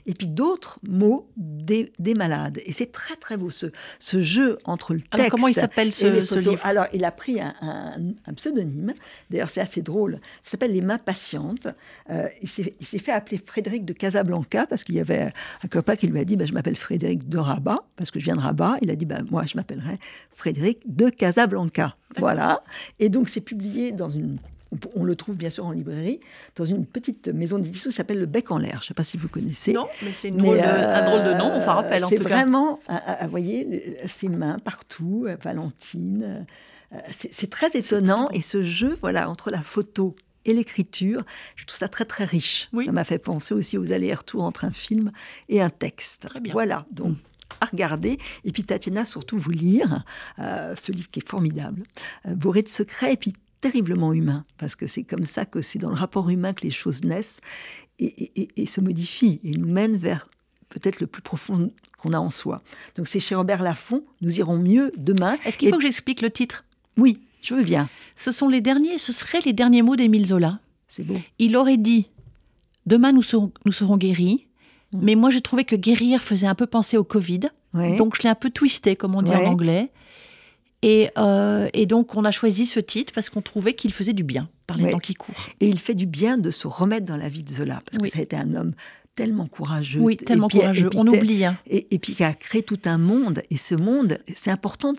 [0.06, 2.60] et puis d'autres mots des, des malades.
[2.66, 3.68] Et c'est très très beau ce,
[4.00, 5.14] ce jeu entre le texte.
[5.14, 6.66] Alors comment il s'appelle ce, ce, livre?
[6.66, 7.96] Alors il a pris un, un,
[8.26, 8.94] un pseudonyme,
[9.30, 11.68] d'ailleurs c'est assez drôle, ça s'appelle Les mains patientes.
[12.10, 15.32] Euh, il s'est fait appeler Frédéric de Casablanca parce qu'il y avait
[15.64, 18.26] un copain qui lui a dit bah, Je m'appelle Frédéric de Rabat, parce que je
[18.26, 18.78] viens de Rabat.
[18.82, 20.00] Il a dit bah, Moi je m'appellerai
[20.32, 21.96] Frédéric de Casablanca.
[22.18, 22.64] Voilà.
[23.00, 24.40] Et donc c'est publié dans une
[24.96, 26.20] on le trouve bien sûr en librairie,
[26.56, 28.80] dans une petite maison d'édition qui s'appelle Le Bec en l'air.
[28.82, 29.74] Je ne sais pas si vous connaissez.
[29.74, 32.24] Non, mais c'est euh, un drôle de nom, on s'en rappelle en tout cas.
[32.24, 36.46] C'est vraiment, vous voyez, ses mains partout, euh, Valentine.
[36.94, 38.28] Euh, c'est très étonnant.
[38.28, 40.16] Très et ce jeu, voilà, entre la photo
[40.46, 41.24] et l'écriture,
[41.56, 42.70] je trouve ça très très riche.
[42.74, 42.86] Oui.
[42.86, 45.12] Ça m'a fait penser aussi aux allers-retours entre un film
[45.50, 46.28] et un texte.
[46.28, 46.54] Très bien.
[46.54, 47.18] Voilà, donc
[47.62, 48.20] à regarder.
[48.46, 50.04] Et puis Tatiana, surtout vous lire
[50.40, 51.84] euh, ce livre qui est formidable,
[52.26, 53.14] euh, bourré de secrets.
[53.14, 56.54] Et puis terriblement humain, parce que c'est comme ça que c'est dans le rapport humain
[56.54, 57.42] que les choses naissent
[58.00, 60.28] et, et, et se modifient et nous mènent vers
[60.70, 62.62] peut-être le plus profond qu'on a en soi.
[62.96, 65.38] Donc c'est chez Robert Laffont, nous irons mieux demain.
[65.46, 66.64] Est-ce qu'il faut que j'explique le titre?
[66.98, 67.90] Oui, je veux bien.
[68.16, 70.60] Ce sont les derniers, ce seraient les derniers mots d'Émile Zola.
[70.88, 71.16] C'est beau.
[71.40, 72.08] Il aurait dit
[72.86, 74.48] Demain nous serons, nous serons guéris.
[74.94, 75.00] Mmh.
[75.02, 77.42] Mais moi j'ai trouvé que guérir faisait un peu penser au Covid.
[77.74, 77.96] Ouais.
[77.98, 79.46] Donc je l'ai un peu twisté, comme on dit Ouais.
[79.46, 79.92] en anglais.
[80.82, 84.24] Et, euh, et donc, on a choisi ce titre parce qu'on trouvait qu'il faisait du
[84.24, 85.36] bien par les temps qui courent.
[85.60, 88.10] Et il fait du bien de se remettre dans la vie de Zola, parce Oui.
[88.10, 88.74] que ça a été un homme
[89.16, 90.00] tellement courageux.
[90.00, 90.90] Oui, tellement puis- courageux.
[90.90, 91.44] puis On oublie.
[91.44, 91.58] hein.
[91.68, 93.42] Et, et puis qui a créé tout un monde.
[93.52, 94.94] Et ce monde, c'est important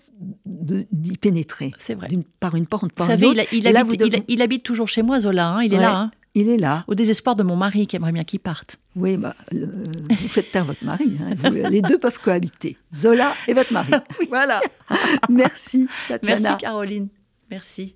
[0.45, 1.73] d'y pénétrer.
[1.79, 2.09] C'est vrai.
[2.41, 3.49] Par une porte, par savez, une il, autre.
[3.51, 5.49] a- il habite, vous il, devez- il habite toujours chez moi, Zola.
[5.49, 5.63] hein.
[5.63, 5.97] Il est là.
[5.97, 6.11] hein.
[6.35, 6.83] Il est là.
[6.89, 8.77] Au désespoir de mon mari qui aimerait bien qu'il parte.
[8.97, 11.17] Oui, bah, vous faites taire votre mari.
[11.21, 11.35] hein.
[11.39, 12.77] Vous- les deux peuvent cohabiter.
[12.95, 13.93] Zola et votre mari.
[14.29, 14.61] Voilà.
[15.29, 16.41] Merci, Tatiana.
[16.51, 17.09] Merci, Caroline.
[17.51, 17.95] Merci.